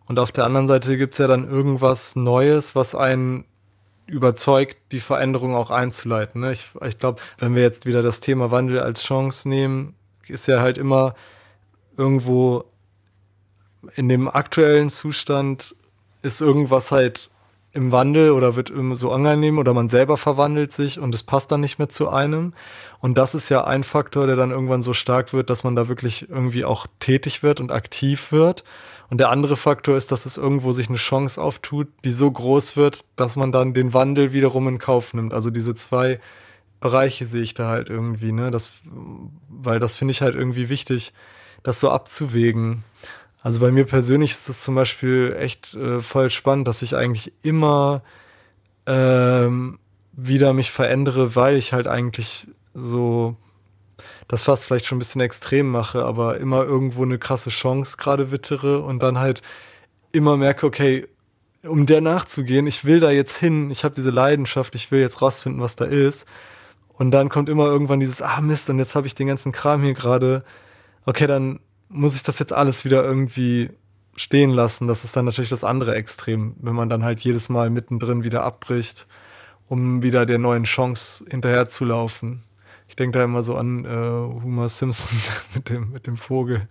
Und 0.07 0.19
auf 0.19 0.33
der 0.33 0.45
anderen 0.45 0.69
Seite 0.69 0.97
gibt's 0.97 1.19
ja 1.19 1.27
dann 1.27 1.49
irgendwas 1.49 2.17
Neues, 2.17 2.75
was 2.75 2.95
einen 2.95 3.45
überzeugt, 4.07 4.77
die 4.93 5.01
Veränderung 5.01 5.55
auch 5.55 5.71
einzuleiten. 5.71 6.41
Ne? 6.43 6.53
Ich, 6.53 6.69
ich 6.85 6.99
glaube, 6.99 7.21
wenn 7.39 7.55
wir 7.55 7.63
jetzt 7.63 7.87
wieder 7.87 8.03
das 8.03 8.21
Thema 8.21 8.51
Wandel 8.51 8.81
als 8.81 9.03
Chance 9.03 9.49
nehmen, 9.49 9.95
ist 10.29 10.47
ja 10.49 10.61
halt 10.61 10.79
immer 10.79 11.15
irgendwo 11.97 12.65
in 13.97 14.09
dem 14.09 14.29
aktuellen 14.29 14.91
Zustand 14.91 15.75
ist 16.23 16.41
irgendwas 16.41 16.93
halt 16.93 17.31
im 17.73 17.91
Wandel 17.91 18.33
oder 18.33 18.55
wird 18.55 18.73
so 18.95 19.13
angenehm 19.13 19.59
oder 19.59 19.73
man 19.73 19.89
selber 19.89 20.17
verwandelt 20.17 20.73
sich 20.73 20.99
und 20.99 21.15
es 21.15 21.23
passt 21.23 21.51
dann 21.51 21.61
nicht 21.61 21.79
mehr 21.79 21.89
zu 21.89 22.11
einem. 22.11 22.53
Und 23.01 23.17
das 23.17 23.35
ist 23.35 23.49
ja 23.49 23.65
ein 23.65 23.83
Faktor, 23.83 24.27
der 24.27 24.37
dann 24.37 24.51
irgendwann 24.51 24.83
so 24.83 24.93
stark 24.93 25.33
wird, 25.33 25.49
dass 25.49 25.65
man 25.65 25.75
da 25.75 25.89
wirklich 25.89 26.29
irgendwie 26.29 26.65
auch 26.65 26.87
tätig 27.01 27.43
wird 27.43 27.61
und 27.61 27.73
aktiv 27.73 28.31
wird. 28.31 28.63
Und 29.09 29.19
der 29.19 29.31
andere 29.31 29.57
Faktor 29.57 29.97
ist, 29.97 30.13
dass 30.13 30.27
es 30.27 30.37
irgendwo 30.37 30.73
sich 30.73 30.89
eine 30.89 30.99
Chance 30.99 31.41
auftut, 31.41 31.89
die 32.05 32.13
so 32.13 32.31
groß 32.31 32.77
wird, 32.77 33.05
dass 33.17 33.37
man 33.37 33.53
dann 33.53 33.75
den 33.75 33.93
Wandel 33.93 34.33
wiederum 34.33 34.69
in 34.69 34.79
Kauf 34.79 35.15
nimmt. 35.15 35.35
Also 35.35 35.51
diese 35.51 35.75
zwei 35.75 36.21
Bereiche 36.81 37.27
sehe 37.27 37.43
ich 37.43 37.55
da 37.55 37.69
halt 37.69 37.89
irgendwie, 37.89 38.33
ne? 38.33 38.51
Das, 38.51 38.75
weil 39.49 39.79
das 39.79 39.95
finde 39.95 40.13
ich 40.13 40.23
halt 40.23 40.35
irgendwie 40.35 40.69
wichtig, 40.69 41.13
das 41.63 41.81
so 41.81 41.91
abzuwägen. 41.91 42.85
Also 43.43 43.59
bei 43.61 43.73
mir 43.73 43.85
persönlich 43.85 44.31
ist 44.33 44.49
das 44.49 44.63
zum 44.63 44.77
Beispiel 44.77 45.37
echt 45.39 45.75
äh, 45.75 46.01
voll 46.01 46.31
spannend, 46.31 46.69
dass 46.69 46.83
ich 46.83 46.95
eigentlich 46.95 47.33
immer 47.43 48.03
ähm, 48.87 49.79
wieder 50.13 50.53
mich 50.53 50.71
verändere, 50.71 51.35
weil 51.35 51.57
ich 51.57 51.73
halt 51.73 51.89
eigentlich 51.89 52.47
so 52.73 53.37
das 54.29 54.45
fast 54.45 54.65
vielleicht 54.65 54.87
schon 54.87 54.97
ein 54.97 55.01
bisschen 55.01 55.21
extrem 55.21 55.69
mache, 55.69 56.05
aber 56.05 56.39
immer 56.39 56.65
irgendwo 56.65 57.03
eine 57.03 57.19
krasse 57.19 57.51
Chance 57.51 57.97
gerade 57.97 58.31
wittere 58.31 58.81
und 58.81 59.03
dann 59.03 59.19
halt 59.19 59.43
immer 60.13 60.37
merke, 60.37 60.67
okay, 60.67 61.09
um 61.65 61.87
der 61.87 62.01
nachzugehen, 62.01 62.67
ich 62.67 62.85
will 62.85 63.01
da 63.01 63.11
jetzt 63.11 63.37
hin, 63.37 63.71
ich 63.71 63.85
habe 63.85 63.95
diese 63.95 64.11
Leidenschaft, 64.11 64.75
ich 64.75 64.91
will 64.91 65.01
jetzt 65.01 65.21
rausfinden, 65.23 65.61
was 65.61 65.77
da 65.77 65.85
ist. 65.85 66.27
Und 66.95 67.11
dann 67.11 67.29
kommt 67.29 67.49
immer 67.49 67.67
irgendwann 67.67 68.01
dieses, 68.01 68.23
ah 68.23 68.41
Mist, 68.41 68.69
und 68.71 68.79
jetzt 68.79 68.95
habe 68.95 69.07
ich 69.07 69.15
den 69.15 69.27
ganzen 69.29 69.53
Kram 69.53 69.83
hier 69.83 69.95
gerade. 69.95 70.45
Okay, 71.07 71.27
dann 71.27 71.61
muss 71.93 72.15
ich 72.15 72.23
das 72.23 72.39
jetzt 72.39 72.53
alles 72.53 72.85
wieder 72.85 73.05
irgendwie 73.05 73.71
stehen 74.17 74.51
lassen. 74.51 74.87
Das 74.87 75.05
ist 75.05 75.17
dann 75.17 75.25
natürlich 75.25 75.51
das 75.51 75.65
andere 75.65 75.95
Extrem, 75.95 76.55
wenn 76.61 76.75
man 76.75 76.89
dann 76.89 77.05
halt 77.05 77.21
jedes 77.21 77.49
Mal 77.49 77.71
mittendrin 77.71 78.25
wieder 78.25 78.43
abbricht, 78.43 79.07
um 79.69 80.03
wieder 80.03 80.27
der 80.27 80.39
neuen 80.39 80.65
Chance 80.65 81.25
hinterherzulaufen. 81.29 82.43
Ich 82.89 82.97
denke 82.97 83.19
da 83.19 83.25
immer 83.25 83.43
so 83.43 83.57
an 83.57 83.85
äh, 83.85 84.43
Homer 84.43 84.69
Simpson 84.69 85.19
mit 85.55 85.71
dem, 85.71 85.93
mit 85.93 86.07
dem 86.07 86.17
Vogel. 86.17 86.69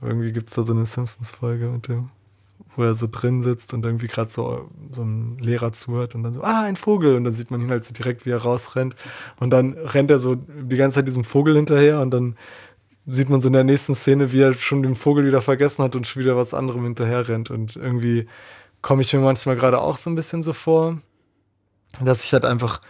Irgendwie 0.00 0.32
gibt's 0.32 0.54
da 0.54 0.64
so 0.64 0.72
eine 0.72 0.84
Simpsons-Folge 0.84 1.68
mit 1.68 1.86
dem, 1.86 2.10
wo 2.74 2.82
er 2.82 2.96
so 2.96 3.06
drin 3.08 3.44
sitzt 3.44 3.72
und 3.72 3.84
irgendwie 3.84 4.08
gerade 4.08 4.30
so, 4.30 4.68
so 4.90 5.02
ein 5.02 5.38
Lehrer 5.38 5.72
zuhört 5.72 6.16
und 6.16 6.24
dann 6.24 6.34
so, 6.34 6.42
ah, 6.42 6.62
ein 6.62 6.74
Vogel. 6.74 7.14
Und 7.14 7.22
dann 7.22 7.34
sieht 7.34 7.52
man 7.52 7.60
ihn 7.60 7.70
halt 7.70 7.84
so 7.84 7.94
direkt, 7.94 8.26
wie 8.26 8.30
er 8.30 8.42
rausrennt. 8.42 8.96
Und 9.38 9.50
dann 9.50 9.74
rennt 9.74 10.10
er 10.10 10.18
so 10.18 10.34
die 10.34 10.76
ganze 10.76 10.96
Zeit 10.96 11.06
diesem 11.06 11.22
Vogel 11.22 11.54
hinterher 11.54 12.00
und 12.00 12.10
dann 12.10 12.36
sieht 13.06 13.28
man 13.28 13.40
so 13.40 13.48
in 13.48 13.52
der 13.54 13.64
nächsten 13.64 13.94
Szene, 13.94 14.32
wie 14.32 14.40
er 14.40 14.54
schon 14.54 14.82
den 14.82 14.94
Vogel 14.94 15.26
wieder 15.26 15.42
vergessen 15.42 15.82
hat 15.82 15.96
und 15.96 16.06
schon 16.06 16.22
wieder 16.22 16.36
was 16.36 16.54
anderem 16.54 16.84
hinterher 16.84 17.28
rennt. 17.28 17.50
Und 17.50 17.76
irgendwie 17.76 18.26
komme 18.80 19.02
ich 19.02 19.12
mir 19.12 19.20
manchmal 19.20 19.56
gerade 19.56 19.80
auch 19.80 19.98
so 19.98 20.10
ein 20.10 20.14
bisschen 20.14 20.42
so 20.42 20.52
vor, 20.52 20.98
dass 22.02 22.24
ich 22.24 22.32
halt 22.32 22.44
einfach 22.44 22.80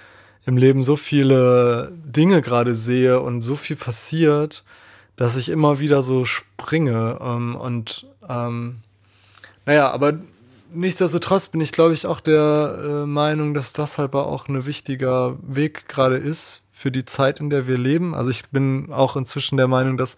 im 0.44 0.57
Leben 0.57 0.83
so 0.83 0.96
viele 0.96 1.92
Dinge 2.05 2.42
gerade 2.42 2.75
sehe 2.75 3.20
und 3.20 3.42
so 3.42 3.57
viel 3.57 3.77
passiert, 3.77 4.64
dass 5.16 5.37
ich 5.37 5.48
immer 5.48 5.79
wieder 5.79 6.03
so 6.03 6.25
springe. 6.25 7.18
Ähm, 7.20 7.57
und 7.57 8.07
ähm, 8.29 8.81
naja, 9.64 9.90
aber 9.90 10.14
nichtsdestotrotz 10.75 11.48
bin 11.48 11.61
ich, 11.61 11.72
glaube 11.72 11.94
ich, 11.94 12.07
auch 12.07 12.20
der 12.20 12.79
äh, 12.85 13.07
Meinung, 13.07 13.55
dass 13.55 13.72
das 13.72 13.98
halt 13.98 14.14
auch 14.14 14.48
ein 14.48 14.66
wichtiger 14.66 15.37
Weg 15.42 15.88
gerade 15.88 16.16
ist 16.16 16.62
für 16.83 16.90
die 16.90 17.05
Zeit, 17.05 17.38
in 17.38 17.49
der 17.49 17.68
wir 17.68 17.79
leben. 17.79 18.12
Also 18.12 18.31
ich 18.31 18.49
bin 18.49 18.92
auch 18.92 19.14
inzwischen 19.14 19.57
der 19.57 19.68
Meinung, 19.68 19.97
dass 19.97 20.16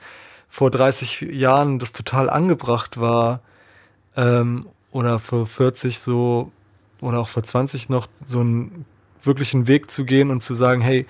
vor 0.48 0.70
30 0.70 1.20
Jahren 1.20 1.78
das 1.78 1.92
total 1.92 2.30
angebracht 2.30 2.98
war 2.98 3.40
ähm, 4.16 4.66
oder 4.90 5.18
vor 5.18 5.46
40 5.46 5.98
so 5.98 6.50
oder 7.02 7.18
auch 7.18 7.28
vor 7.28 7.42
20 7.42 7.90
noch 7.90 8.06
so 8.24 8.40
einen 8.40 8.86
wirklichen 9.22 9.66
Weg 9.66 9.90
zu 9.90 10.06
gehen 10.06 10.30
und 10.30 10.40
zu 10.40 10.54
sagen, 10.54 10.80
hey, 10.80 11.06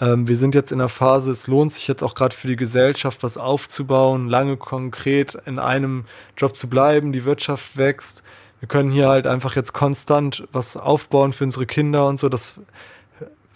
ähm, 0.00 0.26
wir 0.26 0.38
sind 0.38 0.54
jetzt 0.54 0.72
in 0.72 0.78
der 0.78 0.88
Phase, 0.88 1.32
es 1.32 1.48
lohnt 1.48 1.70
sich 1.72 1.86
jetzt 1.86 2.02
auch 2.02 2.14
gerade 2.14 2.34
für 2.34 2.46
die 2.46 2.56
Gesellschaft 2.56 3.22
was 3.22 3.36
aufzubauen, 3.36 4.26
lange 4.26 4.56
konkret 4.56 5.36
in 5.44 5.58
einem 5.58 6.06
Job 6.38 6.56
zu 6.56 6.70
bleiben, 6.70 7.12
die 7.12 7.26
Wirtschaft 7.26 7.76
wächst. 7.76 8.22
Wir 8.60 8.68
können 8.68 8.90
hier 8.90 9.08
halt 9.08 9.26
einfach 9.26 9.54
jetzt 9.54 9.74
konstant 9.74 10.48
was 10.50 10.78
aufbauen 10.78 11.34
für 11.34 11.44
unsere 11.44 11.66
Kinder 11.66 12.08
und 12.08 12.18
so. 12.18 12.30
Das 12.30 12.58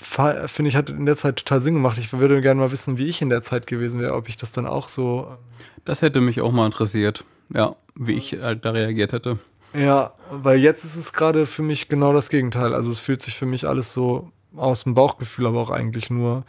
finde 0.02 0.68
ich, 0.68 0.76
hat 0.76 0.90
in 0.90 1.06
der 1.06 1.16
Zeit 1.16 1.36
total 1.36 1.60
Sinn 1.60 1.74
gemacht. 1.74 1.98
Ich 1.98 2.12
würde 2.12 2.40
gerne 2.40 2.60
mal 2.60 2.72
wissen, 2.72 2.98
wie 2.98 3.06
ich 3.06 3.22
in 3.22 3.30
der 3.30 3.42
Zeit 3.42 3.66
gewesen 3.66 4.00
wäre, 4.00 4.14
ob 4.14 4.28
ich 4.28 4.36
das 4.36 4.52
dann 4.52 4.66
auch 4.66 4.88
so. 4.88 5.26
Ähm, 5.30 5.36
das 5.84 6.02
hätte 6.02 6.20
mich 6.20 6.40
auch 6.40 6.52
mal 6.52 6.66
interessiert, 6.66 7.24
ja, 7.52 7.74
wie 7.94 8.12
ich 8.12 8.34
halt 8.40 8.64
da 8.64 8.70
reagiert 8.70 9.12
hätte. 9.12 9.38
Ja, 9.74 10.12
weil 10.30 10.58
jetzt 10.58 10.84
ist 10.84 10.96
es 10.96 11.12
gerade 11.12 11.46
für 11.46 11.62
mich 11.62 11.88
genau 11.88 12.12
das 12.12 12.28
Gegenteil. 12.28 12.74
Also 12.74 12.90
es 12.90 12.98
fühlt 12.98 13.22
sich 13.22 13.36
für 13.36 13.46
mich 13.46 13.66
alles 13.66 13.92
so 13.92 14.30
aus 14.54 14.84
dem 14.84 14.94
Bauchgefühl, 14.94 15.46
aber 15.46 15.60
auch 15.60 15.70
eigentlich 15.70 16.10
nur 16.10 16.44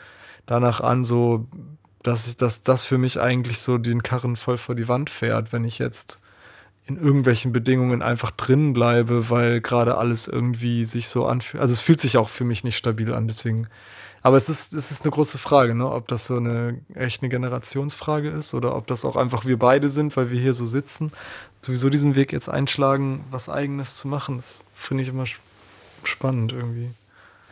danach 0.46 0.82
an, 0.82 1.06
so 1.06 1.48
dass 2.04 2.28
ich, 2.28 2.38
dass 2.38 2.62
das 2.62 2.84
für 2.84 2.98
mich 2.98 3.20
eigentlich 3.20 3.60
so 3.60 3.78
den 3.78 4.04
Karren 4.04 4.36
voll 4.36 4.58
vor 4.58 4.76
die 4.76 4.90
Wand 4.90 5.10
fährt, 5.10 5.54
wenn 5.54 5.64
ich 5.64 5.80
jetzt 5.80 6.20
in 6.86 6.98
irgendwelchen 6.98 7.54
Bedingungen 7.54 8.02
einfach 8.02 8.32
drin 8.32 8.74
bleibe, 8.74 9.30
weil 9.30 9.62
gerade 9.62 9.98
alles 9.98 10.28
irgendwie 10.28 10.86
sich 10.86 11.08
so 11.08 11.26
anfühlt. 11.26 11.62
Also 11.62 11.74
es 11.74 11.82
fühlt 11.82 12.02
sich 12.02 12.18
auch 12.18 12.30
für 12.30 12.44
mich 12.44 12.64
nicht 12.64 12.78
stabil 12.78 13.14
an, 13.14 13.28
deswegen. 13.28 13.68
Aber 14.22 14.38
es 14.38 14.48
ist, 14.48 14.74
es 14.74 14.92
ist 14.92 15.04
eine 15.04 15.12
große 15.12 15.38
Frage, 15.38 15.76
ne? 15.76 15.90
ob 15.90 16.08
das 16.08 16.28
so 16.28 16.38
eine 16.38 16.80
echt 16.94 17.22
eine 17.22 17.30
Generationsfrage 17.30 18.30
ist 18.30 18.54
oder 18.54 18.76
ob 18.76 18.88
das 18.88 19.04
auch 19.04 19.18
einfach 19.18 19.46
wir 19.46 19.60
beide 19.60 19.90
sind, 19.90 20.16
weil 20.16 20.32
wir 20.32 20.40
hier 20.40 20.54
so 20.54 20.66
sitzen, 20.66 21.12
sowieso 21.62 21.90
diesen 21.90 22.16
Weg 22.16 22.32
jetzt 22.32 22.50
einschlagen, 22.50 23.26
was 23.32 23.50
eigenes 23.50 23.96
zu 23.96 24.08
machen. 24.08 24.38
Das 24.38 24.62
finde 24.76 25.04
ich 25.04 25.10
immer 25.10 25.26
spannend 26.04 26.54
irgendwie. 26.54 26.92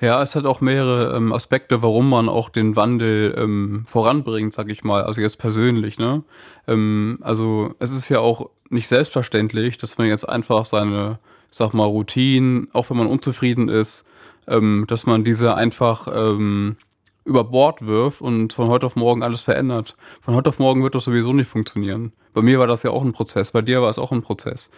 Ja, 0.02 0.24
es 0.24 0.36
hat 0.36 0.46
auch 0.46 0.62
mehrere 0.62 1.16
ähm, 1.16 1.32
Aspekte, 1.32 1.82
warum 1.84 2.10
man 2.10 2.28
auch 2.28 2.50
den 2.50 2.76
Wandel 2.76 3.36
ähm, 3.38 3.84
voranbringt, 3.86 4.52
sag 4.52 4.70
ich 4.70 4.84
mal. 4.84 5.04
Also 5.04 5.22
jetzt 5.22 5.38
persönlich, 5.38 6.00
ne? 6.00 6.24
Ähm, 6.68 7.20
also 7.22 7.76
es 7.80 7.92
ist 7.92 8.10
ja 8.10 8.20
auch 8.20 8.50
nicht 8.72 8.88
selbstverständlich, 8.88 9.78
dass 9.78 9.98
man 9.98 10.08
jetzt 10.08 10.28
einfach 10.28 10.66
seine, 10.66 11.20
sag 11.50 11.74
mal, 11.74 11.86
Routinen, 11.86 12.70
auch 12.74 12.90
wenn 12.90 12.98
man 12.98 13.08
unzufrieden 13.08 13.70
ist, 13.70 14.06
ähm, 14.48 14.86
dass 14.88 15.06
man 15.06 15.24
diese 15.24 15.56
einfach 15.56 16.08
ähm, 16.14 16.78
über 17.24 17.44
Bord 17.44 17.86
wirft 17.86 18.22
und 18.22 18.54
von 18.54 18.68
heute 18.68 18.86
auf 18.86 18.96
morgen 18.96 19.24
alles 19.24 19.42
verändert. 19.42 19.96
Von 20.22 20.36
heute 20.36 20.50
auf 20.50 20.60
morgen 20.60 20.84
wird 20.84 20.96
das 20.96 21.04
sowieso 21.04 21.34
nicht 21.34 21.48
funktionieren. 21.48 22.14
Bei 22.34 22.42
mir 22.42 22.60
war 22.60 22.68
das 22.68 22.84
ja 22.84 22.92
auch 22.92 23.04
ein 23.04 23.14
Prozess, 23.14 23.52
bei 23.52 23.62
dir 23.62 23.82
war 23.82 23.90
es 23.90 24.00
auch 24.00 24.12
ein 24.12 24.22
Prozess, 24.22 24.72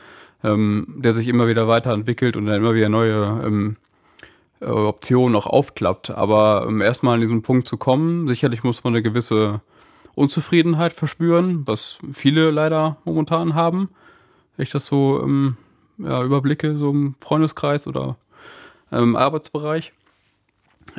ähm, 0.43 0.87
der 0.97 1.13
sich 1.13 1.27
immer 1.27 1.47
wieder 1.47 1.67
weiterentwickelt 1.67 2.35
und 2.35 2.47
dann 2.47 2.57
immer 2.57 2.73
wieder 2.73 2.89
neue 2.89 3.41
ähm, 3.45 3.77
äh, 4.59 4.65
Optionen 4.65 5.35
auch 5.35 5.47
aufklappt. 5.47 6.09
Aber 6.09 6.67
um 6.67 6.81
erstmal 6.81 7.15
an 7.15 7.21
diesen 7.21 7.41
Punkt 7.43 7.67
zu 7.67 7.77
kommen, 7.77 8.27
sicherlich 8.27 8.63
muss 8.63 8.83
man 8.83 8.93
eine 8.93 9.03
gewisse 9.03 9.61
Unzufriedenheit 10.15 10.93
verspüren, 10.93 11.65
was 11.65 11.99
viele 12.11 12.51
leider 12.51 12.97
momentan 13.03 13.55
haben. 13.55 13.89
Wenn 14.55 14.63
ich 14.63 14.71
das 14.71 14.85
so 14.85 15.21
ähm, 15.23 15.57
ja, 15.97 16.23
überblicke, 16.23 16.77
so 16.77 16.91
im 16.91 17.15
Freundeskreis 17.19 17.87
oder 17.87 18.17
ähm, 18.91 19.15
Arbeitsbereich. 19.15 19.93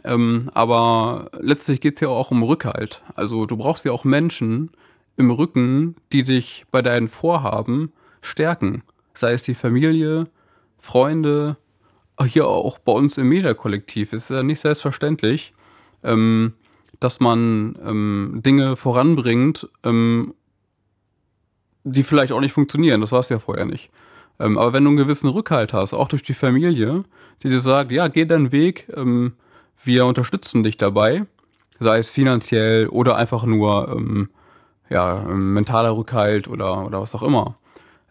Ähm, 0.03 0.51
aber 0.55 1.31
letztlich 1.39 1.81
geht 1.81 1.95
es 1.95 2.01
ja 2.01 2.09
auch 2.09 2.31
um 2.31 2.43
Rückhalt. 2.43 3.03
Also 3.15 3.47
du 3.47 3.57
brauchst 3.57 3.85
ja 3.85 3.93
auch 3.93 4.05
Menschen 4.05 4.71
im 5.17 5.31
Rücken, 5.31 5.97
die 6.13 6.25
dich 6.25 6.65
bei 6.73 6.83
deinen 6.83 7.09
Vorhaben 7.09 7.93
stärken. 8.21 8.83
Sei 9.15 9.33
es 9.33 9.45
die 9.45 9.55
Familie, 9.55 10.27
Freunde, 10.79 11.57
hier 12.27 12.47
auch 12.47 12.79
bei 12.79 12.93
uns 12.93 13.19
im 13.19 13.29
Media-Kollektiv 13.29 14.13
ist 14.13 14.31
ja 14.31 14.43
nicht 14.43 14.61
selbstverständlich, 14.61 15.53
ähm, 16.03 16.55
dass 17.05 17.21
man 17.21 17.77
ähm, 17.85 18.41
Dinge 18.45 18.77
voranbringt, 18.77 19.69
ähm, 19.83 20.35
die 21.85 22.03
vielleicht 22.03 22.33
auch 22.33 22.41
nicht 22.41 22.55
funktionieren. 22.55 23.03
Das 23.03 23.13
war 23.13 23.21
es 23.21 23.29
ja 23.29 23.39
vorher 23.39 23.67
nicht. 23.67 23.91
Ähm, 24.41 24.57
aber 24.57 24.73
wenn 24.73 24.85
du 24.85 24.89
einen 24.89 24.97
gewissen 24.97 25.29
Rückhalt 25.29 25.75
hast, 25.75 25.93
auch 25.93 26.09
durch 26.09 26.23
die 26.23 26.35
Familie, 26.35 27.05
die 27.43 27.51
dir 27.51 27.61
sagt, 27.61 27.93
ja, 27.93 28.09
geh 28.09 28.25
deinen 28.25 28.53
Weg, 28.53 28.89
ähm, 28.97 29.35
wir 29.83 30.07
unterstützen 30.07 30.65
dich 30.65 30.79
dabei, 30.79 31.27
sei 31.79 31.99
es 31.99 32.09
finanziell 32.09 32.89
oder 32.89 33.17
einfach 33.17 33.45
nur 33.45 33.95
ähm, 33.95 34.31
ja, 34.89 35.25
mentaler 35.29 35.97
Rückhalt 35.97 36.49
oder, 36.49 36.87
oder 36.87 37.03
was 37.03 37.15
auch 37.15 37.23
immer. 37.23 37.59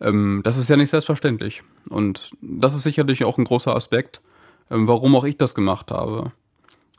Ähm, 0.01 0.41
das 0.43 0.57
ist 0.57 0.69
ja 0.69 0.77
nicht 0.77 0.91
selbstverständlich. 0.91 1.63
Und 1.89 2.31
das 2.41 2.75
ist 2.75 2.83
sicherlich 2.83 3.23
auch 3.25 3.39
ein 3.39 3.45
großer 3.45 3.75
Aspekt, 3.75 4.21
ähm, 4.69 4.87
warum 4.87 5.15
auch 5.15 5.23
ich 5.23 5.37
das 5.37 5.55
gemacht 5.55 5.89
habe. 5.89 6.31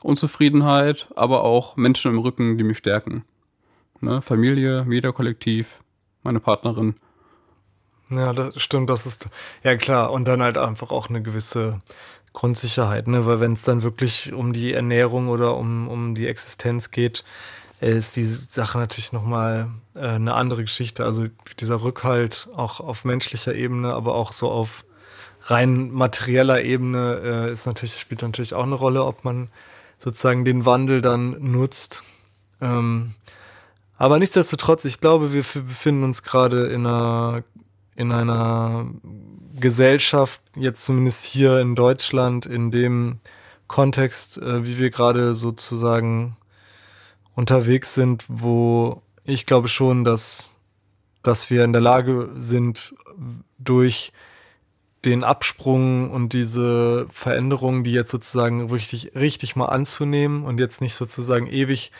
Unzufriedenheit, 0.01 1.07
aber 1.15 1.43
auch 1.43 1.77
Menschen 1.77 2.11
im 2.11 2.19
Rücken, 2.19 2.57
die 2.57 2.63
mich 2.63 2.77
stärken. 2.77 3.23
Ne? 4.01 4.21
Familie, 4.21 4.85
Mediakollektiv, 4.85 5.79
meine 6.23 6.39
Partnerin. 6.39 6.95
Ja, 8.09 8.33
das 8.33 8.61
stimmt, 8.61 8.89
das 8.89 9.05
ist, 9.05 9.29
ja 9.63 9.75
klar. 9.77 10.11
Und 10.11 10.27
dann 10.27 10.41
halt 10.43 10.57
einfach 10.57 10.91
auch 10.91 11.09
eine 11.09 11.23
gewisse 11.23 11.81
Grundsicherheit, 12.33 13.07
ne? 13.07 13.25
Weil 13.25 13.39
wenn 13.39 13.53
es 13.53 13.63
dann 13.63 13.81
wirklich 13.81 14.31
um 14.33 14.53
die 14.53 14.73
Ernährung 14.73 15.29
oder 15.29 15.57
um, 15.57 15.87
um 15.87 16.13
die 16.13 16.27
Existenz 16.27 16.91
geht, 16.91 17.23
ist 17.79 18.15
die 18.15 18.25
Sache 18.25 18.77
natürlich 18.77 19.11
nochmal 19.11 19.69
äh, 19.95 20.07
eine 20.07 20.33
andere 20.35 20.63
Geschichte. 20.63 21.03
Also 21.03 21.27
dieser 21.59 21.81
Rückhalt 21.81 22.47
auch 22.55 22.79
auf 22.79 23.05
menschlicher 23.05 23.55
Ebene, 23.55 23.93
aber 23.93 24.15
auch 24.15 24.31
so 24.31 24.51
auf 24.51 24.85
rein 25.43 25.91
materieller 25.91 26.61
Ebene 26.61 27.21
äh, 27.23 27.51
ist 27.51 27.65
natürlich, 27.65 27.99
spielt 27.99 28.21
natürlich 28.21 28.53
auch 28.53 28.63
eine 28.63 28.75
Rolle, 28.75 29.03
ob 29.03 29.23
man 29.23 29.49
sozusagen 29.99 30.45
den 30.45 30.65
Wandel 30.65 31.01
dann 31.01 31.35
nutzt. 31.39 32.03
Ähm, 32.61 33.13
aber 33.97 34.19
nichtsdestotrotz, 34.19 34.85
ich 34.85 34.99
glaube, 34.99 35.31
wir 35.31 35.43
befinden 35.43 36.03
uns 36.03 36.23
gerade 36.23 36.67
in 36.67 36.85
einer, 36.85 37.43
in 37.95 38.11
einer 38.11 38.87
Gesellschaft, 39.57 40.41
jetzt 40.55 40.85
zumindest 40.85 41.25
hier 41.25 41.59
in 41.59 41.75
Deutschland, 41.75 42.45
in 42.45 42.71
dem 42.71 43.19
Kontext, 43.67 44.37
äh, 44.37 44.65
wie 44.65 44.77
wir 44.77 44.89
gerade 44.89 45.33
sozusagen 45.33 46.35
unterwegs 47.35 47.93
sind, 47.93 48.25
wo 48.27 49.01
ich 49.23 49.45
glaube 49.45 49.69
schon, 49.69 50.03
dass, 50.03 50.53
dass 51.23 51.49
wir 51.49 51.63
in 51.63 51.73
der 51.73 51.81
Lage 51.81 52.29
sind, 52.35 52.93
durch 53.57 54.11
den 55.05 55.23
Absprung 55.23 56.09
und 56.09 56.33
diese 56.33 57.07
Veränderungen, 57.11 57.83
die 57.83 57.91
jetzt 57.91 58.11
sozusagen 58.11 58.69
richtig, 58.71 59.15
richtig 59.15 59.55
mal 59.55 59.67
anzunehmen 59.67 60.43
und 60.43 60.59
jetzt 60.59 60.81
nicht 60.81 60.95
sozusagen 60.95 61.47
ewig 61.47 61.91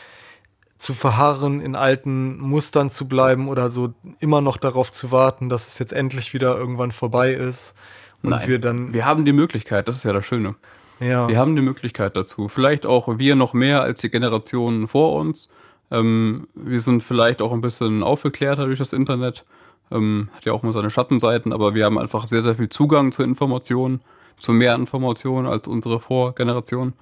zu 0.78 0.94
verharren, 0.94 1.62
in 1.62 1.76
alten 1.76 2.38
Mustern 2.38 2.90
zu 2.90 3.08
bleiben 3.08 3.48
oder 3.48 3.72
so 3.72 3.94
immer 4.20 4.42
noch 4.42 4.58
darauf 4.58 4.92
zu 4.92 5.12
warten, 5.12 5.48
dass 5.48 5.68
es 5.68 5.80
jetzt 5.80 5.94
endlich 5.94 6.34
wieder 6.34 6.58
irgendwann 6.58 6.92
vorbei 6.92 7.32
ist. 7.34 7.76
Und 8.22 8.32
Nein, 8.32 8.48
wir 8.48 8.60
dann. 8.60 8.94
Wir 8.94 9.06
haben 9.06 9.24
die 9.24 9.34
Möglichkeit, 9.34 9.88
das 9.88 9.98
ist 9.98 10.04
ja 10.04 10.14
das 10.14 10.26
Schöne. 10.26 10.56
Ja. 11.00 11.28
Wir 11.28 11.38
haben 11.38 11.56
die 11.56 11.62
Möglichkeit 11.62 12.16
dazu. 12.16 12.48
Vielleicht 12.48 12.86
auch 12.86 13.18
wir 13.18 13.36
noch 13.36 13.54
mehr 13.54 13.82
als 13.82 14.02
die 14.02 14.10
Generationen 14.10 14.88
vor 14.88 15.14
uns. 15.14 15.50
Ähm, 15.92 16.48
wir 16.56 16.80
sind 16.80 17.04
vielleicht 17.04 17.42
auch 17.42 17.52
ein 17.52 17.62
bisschen 17.62 18.04
aufgeklärter 18.04 18.66
durch 18.66 18.80
das 18.80 18.94
Internet. 18.94 19.46
Ähm, 19.92 20.30
hat 20.34 20.46
ja 20.46 20.54
auch 20.54 20.64
mal 20.64 20.74
seine 20.74 20.90
Schattenseiten, 20.90 21.54
aber 21.54 21.76
wir 21.76 21.86
haben 21.86 21.98
einfach 21.98 22.28
sehr, 22.28 22.42
sehr 22.42 22.56
viel 22.56 22.70
Zugang 22.70 23.12
zu 23.12 23.24
Informationen, 23.24 24.02
zu 24.40 24.52
mehr 24.52 24.76
Informationen 24.76 25.48
als 25.48 25.68
unsere 25.68 26.00
Vorgeneration. 26.00 26.94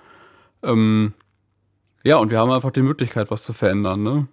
Ähm, 0.61 1.13
ja, 2.03 2.17
und 2.17 2.31
wir 2.31 2.39
haben 2.39 2.51
einfach 2.51 2.71
die 2.71 2.81
Möglichkeit, 2.81 3.31
was 3.31 3.43
zu 3.43 3.53
verändern. 3.53 4.03
Ne? 4.03 4.27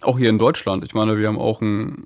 Auch 0.00 0.18
hier 0.18 0.30
in 0.30 0.38
Deutschland. 0.38 0.84
Ich 0.84 0.94
meine, 0.94 1.18
wir 1.18 1.28
haben 1.28 1.38
auch 1.38 1.60
ein, 1.60 2.04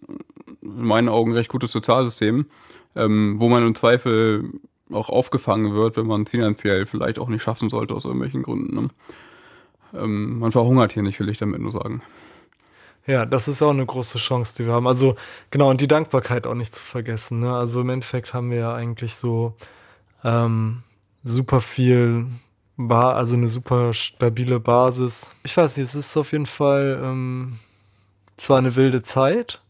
in 0.62 0.84
meinen 0.84 1.08
Augen, 1.08 1.34
recht 1.34 1.50
gutes 1.50 1.72
Sozialsystem, 1.72 2.46
ähm, 2.94 3.34
wo 3.38 3.48
man 3.48 3.66
im 3.66 3.74
Zweifel 3.74 4.50
auch 4.90 5.08
aufgefangen 5.08 5.74
wird, 5.74 5.96
wenn 5.96 6.06
man 6.06 6.26
finanziell 6.26 6.86
vielleicht 6.86 7.18
auch 7.18 7.28
nicht 7.28 7.42
schaffen 7.42 7.68
sollte 7.68 7.94
aus 7.94 8.04
irgendwelchen 8.04 8.42
Gründen. 8.42 8.74
Ne? 8.74 8.88
Ähm, 9.94 10.38
man 10.38 10.52
verhungert 10.52 10.92
hier 10.92 11.02
nicht, 11.02 11.18
will 11.20 11.28
ich 11.28 11.38
damit 11.38 11.60
nur 11.60 11.72
sagen. 11.72 12.02
Ja, 13.06 13.24
das 13.24 13.46
ist 13.46 13.62
auch 13.62 13.70
eine 13.70 13.86
große 13.86 14.18
Chance, 14.18 14.54
die 14.56 14.66
wir 14.66 14.72
haben. 14.72 14.88
Also 14.88 15.16
genau, 15.50 15.70
und 15.70 15.80
die 15.80 15.86
Dankbarkeit 15.88 16.46
auch 16.46 16.54
nicht 16.54 16.74
zu 16.74 16.82
vergessen. 16.82 17.40
Ne? 17.40 17.54
Also 17.54 17.80
im 17.80 17.90
Endeffekt 17.90 18.34
haben 18.34 18.50
wir 18.50 18.58
ja 18.58 18.74
eigentlich 18.74 19.14
so 19.14 19.54
ähm, 20.24 20.82
super 21.22 21.60
viel, 21.60 22.26
ba 22.76 23.12
also 23.12 23.36
eine 23.36 23.48
super 23.48 23.94
stabile 23.94 24.58
Basis. 24.58 25.32
Ich 25.44 25.56
weiß 25.56 25.76
nicht, 25.76 25.86
es 25.86 25.94
ist 25.94 26.16
auf 26.16 26.32
jeden 26.32 26.46
Fall 26.46 27.00
ähm, 27.02 27.58
zwar 28.36 28.58
eine 28.58 28.74
wilde 28.74 29.02
Zeit, 29.02 29.62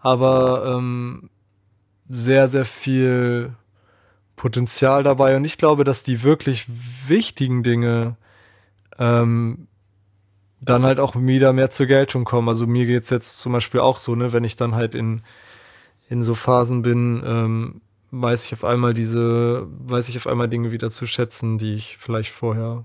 aber 0.00 0.76
ähm, 0.76 1.30
sehr, 2.10 2.48
sehr 2.50 2.66
viel 2.66 3.54
Potenzial 4.36 5.02
dabei. 5.02 5.36
Und 5.36 5.44
ich 5.46 5.56
glaube, 5.56 5.84
dass 5.84 6.02
die 6.02 6.22
wirklich 6.22 6.66
wichtigen 7.06 7.62
Dinge 7.62 8.16
ähm, 8.98 9.67
dann 10.60 10.82
halt 10.84 10.98
auch 10.98 11.14
wieder 11.16 11.52
mehr 11.52 11.70
zur 11.70 11.86
Geltung 11.86 12.24
kommen. 12.24 12.48
Also 12.48 12.66
mir 12.66 12.86
geht's 12.86 13.10
jetzt 13.10 13.38
zum 13.38 13.52
Beispiel 13.52 13.80
auch 13.80 13.98
so, 13.98 14.14
ne, 14.14 14.32
wenn 14.32 14.44
ich 14.44 14.56
dann 14.56 14.74
halt 14.74 14.94
in, 14.94 15.22
in 16.08 16.22
so 16.22 16.34
Phasen 16.34 16.82
bin, 16.82 17.22
ähm, 17.24 17.80
weiß 18.10 18.46
ich 18.46 18.52
auf 18.54 18.64
einmal 18.64 18.94
diese, 18.94 19.66
weiß 19.86 20.08
ich 20.08 20.16
auf 20.16 20.26
einmal 20.26 20.48
Dinge 20.48 20.72
wieder 20.72 20.90
zu 20.90 21.06
schätzen, 21.06 21.58
die 21.58 21.74
ich 21.74 21.96
vielleicht 21.98 22.32
vorher 22.32 22.84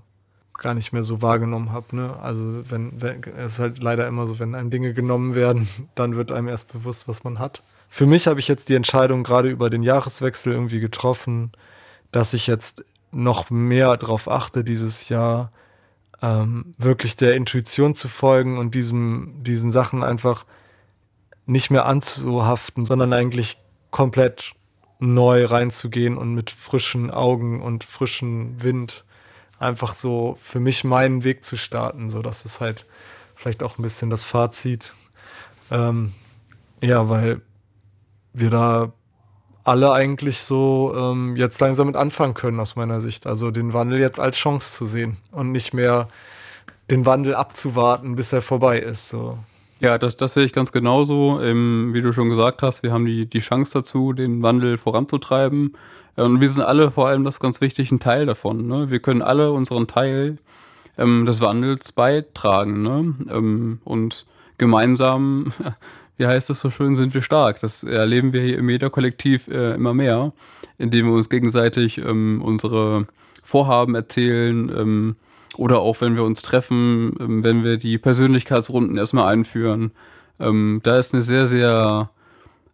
gar 0.56 0.74
nicht 0.74 0.92
mehr 0.92 1.02
so 1.02 1.20
wahrgenommen 1.20 1.72
habe. 1.72 1.96
Ne? 1.96 2.16
Also 2.20 2.62
wenn, 2.70 3.00
wenn 3.00 3.22
es 3.36 3.54
ist 3.54 3.58
halt 3.58 3.82
leider 3.82 4.06
immer 4.06 4.26
so, 4.26 4.38
wenn 4.38 4.54
einem 4.54 4.70
Dinge 4.70 4.94
genommen 4.94 5.34
werden, 5.34 5.68
dann 5.94 6.16
wird 6.16 6.30
einem 6.32 6.48
erst 6.48 6.72
bewusst, 6.72 7.08
was 7.08 7.24
man 7.24 7.38
hat. 7.38 7.62
Für 7.88 8.06
mich 8.06 8.26
habe 8.26 8.40
ich 8.40 8.48
jetzt 8.48 8.68
die 8.68 8.74
Entscheidung 8.74 9.24
gerade 9.24 9.48
über 9.48 9.70
den 9.70 9.82
Jahreswechsel 9.82 10.52
irgendwie 10.52 10.80
getroffen, 10.80 11.52
dass 12.12 12.34
ich 12.34 12.46
jetzt 12.46 12.84
noch 13.10 13.50
mehr 13.50 13.96
darauf 13.96 14.28
achte, 14.28 14.64
dieses 14.64 15.08
Jahr 15.08 15.52
ähm, 16.24 16.72
wirklich 16.78 17.16
der 17.16 17.34
Intuition 17.34 17.94
zu 17.94 18.08
folgen 18.08 18.56
und 18.56 18.74
diesem, 18.74 19.34
diesen 19.44 19.70
Sachen 19.70 20.02
einfach 20.02 20.46
nicht 21.44 21.70
mehr 21.70 21.84
anzuhaften, 21.84 22.86
sondern 22.86 23.12
eigentlich 23.12 23.58
komplett 23.90 24.54
neu 24.98 25.44
reinzugehen 25.44 26.16
und 26.16 26.34
mit 26.34 26.50
frischen 26.50 27.10
Augen 27.10 27.60
und 27.60 27.84
frischen 27.84 28.62
Wind 28.62 29.04
einfach 29.58 29.94
so 29.94 30.38
für 30.40 30.60
mich 30.60 30.82
meinen 30.82 31.24
Weg 31.24 31.44
zu 31.44 31.58
starten. 31.58 32.08
So, 32.08 32.22
das 32.22 32.46
ist 32.46 32.62
halt 32.62 32.86
vielleicht 33.34 33.62
auch 33.62 33.76
ein 33.78 33.82
bisschen 33.82 34.08
das 34.08 34.24
Fazit. 34.24 34.94
Ähm, 35.70 36.14
ja, 36.80 37.10
weil 37.10 37.42
wir 38.32 38.48
da 38.48 38.94
alle 39.64 39.92
eigentlich 39.92 40.38
so 40.38 40.94
ähm, 40.96 41.36
jetzt 41.36 41.60
langsam 41.60 41.86
mit 41.86 41.96
anfangen 41.96 42.34
können 42.34 42.60
aus 42.60 42.76
meiner 42.76 43.00
Sicht. 43.00 43.26
Also 43.26 43.50
den 43.50 43.72
Wandel 43.72 43.98
jetzt 43.98 44.20
als 44.20 44.36
Chance 44.36 44.76
zu 44.76 44.86
sehen 44.86 45.16
und 45.32 45.52
nicht 45.52 45.72
mehr 45.72 46.08
den 46.90 47.06
Wandel 47.06 47.34
abzuwarten, 47.34 48.14
bis 48.14 48.32
er 48.32 48.42
vorbei 48.42 48.78
ist. 48.78 49.08
So. 49.08 49.38
Ja, 49.80 49.98
das, 49.98 50.16
das 50.16 50.34
sehe 50.34 50.44
ich 50.44 50.52
ganz 50.52 50.70
genauso. 50.70 51.40
Ähm, 51.40 51.90
wie 51.92 52.02
du 52.02 52.12
schon 52.12 52.28
gesagt 52.28 52.62
hast, 52.62 52.82
wir 52.82 52.92
haben 52.92 53.06
die, 53.06 53.26
die 53.26 53.40
Chance 53.40 53.72
dazu, 53.72 54.12
den 54.12 54.42
Wandel 54.42 54.76
voranzutreiben. 54.76 55.74
Und 56.16 56.40
wir 56.40 56.48
sind 56.48 56.62
alle 56.62 56.90
vor 56.90 57.08
allem, 57.08 57.24
das 57.24 57.40
ganz 57.40 57.60
wichtig, 57.60 57.90
ein 57.90 58.00
Teil 58.00 58.26
davon. 58.26 58.68
Ne? 58.68 58.90
Wir 58.90 59.00
können 59.00 59.22
alle 59.22 59.50
unseren 59.50 59.86
Teil 59.86 60.38
ähm, 60.96 61.26
des 61.26 61.40
Wandels 61.40 61.92
beitragen. 61.92 62.82
Ne? 62.82 63.14
Ähm, 63.30 63.80
und 63.84 64.26
gemeinsam, 64.58 65.52
wie 66.16 66.26
heißt 66.26 66.50
das 66.50 66.60
so 66.60 66.70
schön, 66.70 66.94
sind 66.94 67.14
wir 67.14 67.22
stark. 67.22 67.60
Das 67.60 67.84
erleben 67.84 68.32
wir 68.32 68.42
hier 68.42 68.58
im 68.58 68.66
Meta-Kollektiv 68.66 69.48
äh, 69.48 69.74
immer 69.74 69.94
mehr, 69.94 70.32
indem 70.78 71.06
wir 71.06 71.12
uns 71.12 71.28
gegenseitig 71.28 71.98
ähm, 71.98 72.40
unsere 72.42 73.06
Vorhaben 73.42 73.94
erzählen, 73.94 74.68
ähm, 74.68 75.16
oder 75.56 75.80
auch 75.80 76.00
wenn 76.00 76.16
wir 76.16 76.24
uns 76.24 76.42
treffen, 76.42 77.14
ähm, 77.20 77.44
wenn 77.44 77.64
wir 77.64 77.76
die 77.76 77.98
Persönlichkeitsrunden 77.98 78.96
erstmal 78.96 79.32
einführen. 79.32 79.92
Ähm, 80.40 80.80
da 80.82 80.98
ist 80.98 81.14
eine 81.14 81.22
sehr, 81.22 81.46
sehr, 81.46 82.10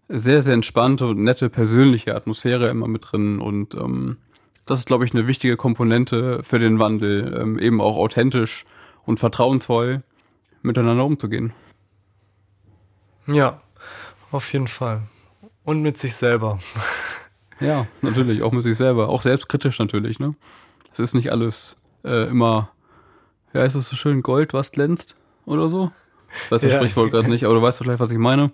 sehr, 0.09 0.43
sehr 0.43 0.55
entspannte 0.55 1.07
und 1.07 1.23
nette 1.23 1.51
persönliche 1.51 2.15
Atmosphäre 2.15 2.69
immer 2.69 2.89
mit 2.89 3.13
drin. 3.13 3.41
Und 3.41 3.75
ähm, 3.75 4.17
das 4.67 4.81
ist, 4.81 4.87
glaube 4.87 5.05
ich, 5.05 5.15
eine 5.15 5.27
wichtige 5.27 5.57
Komponente 5.57 6.43
für 6.43 6.59
den 6.59 6.79
Wandel, 6.79 7.37
ähm, 7.41 7.59
eben 7.59 7.81
auch 7.81 7.97
authentisch 7.97 8.65
und 9.05 9.19
vertrauensvoll 9.19 10.03
miteinander 10.63 11.05
umzugehen. 11.05 11.53
Ja, 13.33 13.61
auf 14.31 14.53
jeden 14.53 14.69
Fall. 14.69 15.03
Und 15.65 15.83
mit 15.83 15.99
sich 15.99 16.15
selber. 16.15 16.59
Ja, 17.63 17.87
natürlich, 18.01 18.43
auch 18.43 18.53
mit 18.53 18.63
sich 18.63 18.79
selber. 18.79 19.11
Auch 19.11 19.21
selbstkritisch 19.21 19.79
natürlich, 19.79 20.19
ne? 20.19 20.35
Es 20.93 20.99
ist 20.99 21.13
nicht 21.13 21.31
alles 21.31 21.77
äh, 22.05 22.27
immer, 22.27 22.71
ja, 23.53 23.65
ist 23.65 23.75
es 23.75 23.87
so 23.87 23.97
schön 23.97 24.23
Gold, 24.23 24.55
was 24.55 24.73
glänzt 24.73 25.15
oder 25.45 25.69
so? 25.69 25.91
Ich 26.47 26.51
weiß 26.51 26.63
das 26.63 26.73
ja. 26.73 26.79
Sprichwort 26.79 27.11
gerade 27.11 27.29
nicht, 27.29 27.45
aber 27.45 27.53
du 27.53 27.61
weißt 27.61 27.77
vielleicht, 27.77 28.01
was 28.01 28.13
ich 28.13 28.17
meine. 28.17 28.51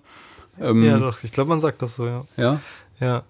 Ähm, 0.58 0.82
ja, 0.82 0.98
doch, 0.98 1.22
ich 1.22 1.30
glaube, 1.30 1.50
man 1.50 1.60
sagt 1.60 1.82
das 1.82 1.94
so, 1.94 2.04
ja. 2.06 2.24
Ja? 2.36 2.60
Ja. 2.98 3.22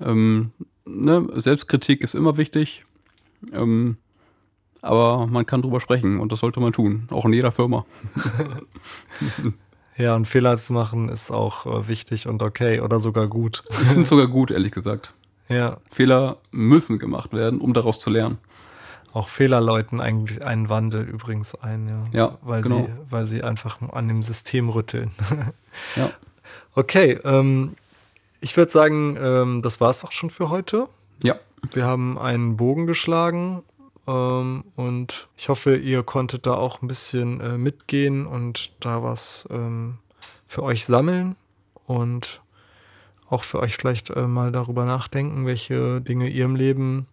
Ähm, 0.00 0.52
ne, 0.84 1.26
Selbstkritik 1.34 2.00
ist 2.02 2.14
immer 2.14 2.36
wichtig, 2.36 2.84
ähm, 3.52 3.96
aber 4.82 5.26
man 5.26 5.46
kann 5.46 5.62
drüber 5.62 5.80
sprechen 5.80 6.20
und 6.20 6.30
das 6.30 6.38
sollte 6.38 6.60
man 6.60 6.72
tun, 6.72 7.08
auch 7.10 7.24
in 7.24 7.32
jeder 7.32 7.50
Firma. 7.50 7.86
ja, 9.96 10.14
und 10.14 10.26
Fehler 10.26 10.56
zu 10.58 10.72
machen 10.72 11.08
ist 11.08 11.30
auch 11.30 11.66
äh, 11.66 11.88
wichtig 11.88 12.28
und 12.28 12.42
okay 12.42 12.80
oder 12.80 13.00
sogar 13.00 13.28
gut. 13.28 13.64
ich 13.70 13.76
finde 13.76 14.06
sogar 14.06 14.28
gut, 14.28 14.50
ehrlich 14.50 14.72
gesagt. 14.72 15.12
Ja. 15.48 15.76
Fehler 15.88 16.38
müssen 16.50 16.98
gemacht 16.98 17.32
werden, 17.32 17.60
um 17.60 17.72
daraus 17.72 18.00
zu 18.00 18.10
lernen. 18.10 18.38
Auch 19.12 19.28
Fehler 19.28 19.60
läuten 19.60 20.00
eigentlich 20.00 20.44
einen 20.44 20.68
Wandel 20.68 21.04
übrigens 21.04 21.54
ein, 21.54 21.86
ja. 22.12 22.18
Ja, 22.18 22.38
weil 22.42 22.62
genau. 22.62 22.86
sie, 22.86 22.92
weil 23.10 23.26
sie 23.26 23.44
einfach 23.44 23.78
an 23.92 24.08
dem 24.08 24.24
System 24.24 24.68
rütteln. 24.70 25.12
ja. 25.94 26.10
Okay, 26.74 27.20
ähm, 27.22 27.76
ich 28.40 28.56
würde 28.56 28.72
sagen, 28.72 29.16
ähm, 29.20 29.62
das 29.62 29.80
war 29.80 29.90
es 29.90 30.04
auch 30.04 30.10
schon 30.10 30.30
für 30.30 30.50
heute. 30.50 30.88
Ja. 31.22 31.36
Wir 31.72 31.86
haben 31.86 32.18
einen 32.18 32.56
Bogen 32.56 32.88
geschlagen 32.88 33.62
ähm, 34.06 34.64
und 34.76 35.28
ich 35.36 35.48
hoffe, 35.48 35.76
ihr 35.76 36.02
konntet 36.02 36.46
da 36.46 36.54
auch 36.54 36.82
ein 36.82 36.88
bisschen 36.88 37.40
äh, 37.40 37.58
mitgehen 37.58 38.26
und 38.26 38.72
da 38.80 39.02
was 39.02 39.48
ähm, 39.50 39.98
für 40.44 40.62
euch 40.62 40.86
sammeln 40.86 41.36
und 41.86 42.42
auch 43.28 43.42
für 43.42 43.58
euch 43.60 43.76
vielleicht 43.76 44.10
äh, 44.10 44.26
mal 44.26 44.52
darüber 44.52 44.84
nachdenken, 44.84 45.46
welche 45.46 46.00
Dinge 46.00 46.28
ihr 46.28 46.44
im 46.44 46.56
Leben 46.56 47.08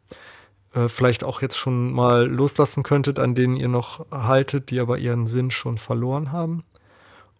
äh, 0.73 0.87
vielleicht 0.87 1.23
auch 1.23 1.41
jetzt 1.41 1.57
schon 1.57 1.93
mal 1.93 2.27
loslassen 2.27 2.83
könntet, 2.83 3.19
an 3.19 3.35
denen 3.35 3.55
ihr 3.55 3.67
noch 3.67 4.05
haltet, 4.11 4.69
die 4.69 4.79
aber 4.79 4.97
ihren 4.97 5.27
Sinn 5.27 5.51
schon 5.51 5.77
verloren 5.77 6.31
haben. 6.31 6.63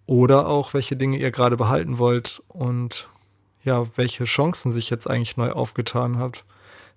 Oder 0.05 0.47
auch 0.47 0.73
welche 0.73 0.97
Dinge 0.97 1.17
ihr 1.17 1.31
gerade 1.31 1.55
behalten 1.55 1.97
wollt 1.97 2.41
und 2.49 3.09
ja, 3.63 3.83
welche 3.95 4.25
Chancen 4.25 4.71
sich 4.71 4.89
jetzt 4.89 5.09
eigentlich 5.09 5.37
neu 5.37 5.51
aufgetan 5.51 6.17
hat, 6.17 6.43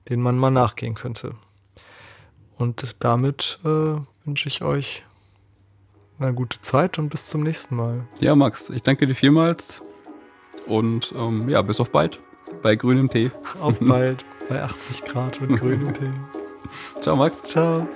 denen 0.08 0.22
man 0.22 0.36
mal 0.36 0.50
nachgehen 0.50 0.94
könnte. 0.94 1.36
Und 2.58 2.96
damit 3.00 3.58
äh, 3.64 3.96
wünsche 4.24 4.48
ich 4.48 4.62
euch 4.62 5.04
eine 6.18 6.32
gute 6.32 6.60
Zeit 6.62 6.98
und 6.98 7.10
bis 7.10 7.26
zum 7.26 7.42
nächsten 7.42 7.76
Mal. 7.76 8.06
Ja, 8.20 8.34
Max, 8.34 8.70
ich 8.70 8.82
danke 8.82 9.06
dir 9.06 9.14
vielmals 9.14 9.82
und 10.66 11.12
ähm, 11.16 11.48
ja, 11.48 11.62
bis 11.62 11.80
auf 11.80 11.90
bald 11.90 12.18
bei 12.62 12.74
grünem 12.74 13.10
Tee. 13.10 13.30
Auf 13.60 13.78
bald 13.80 14.24
bei 14.48 14.62
80 14.62 15.04
Grad 15.04 15.40
und 15.40 15.56
grünem 15.56 15.92
Tee. 15.92 16.12
Ciao, 17.00 17.16
Max. 17.16 17.42
Ciao. 17.42 17.86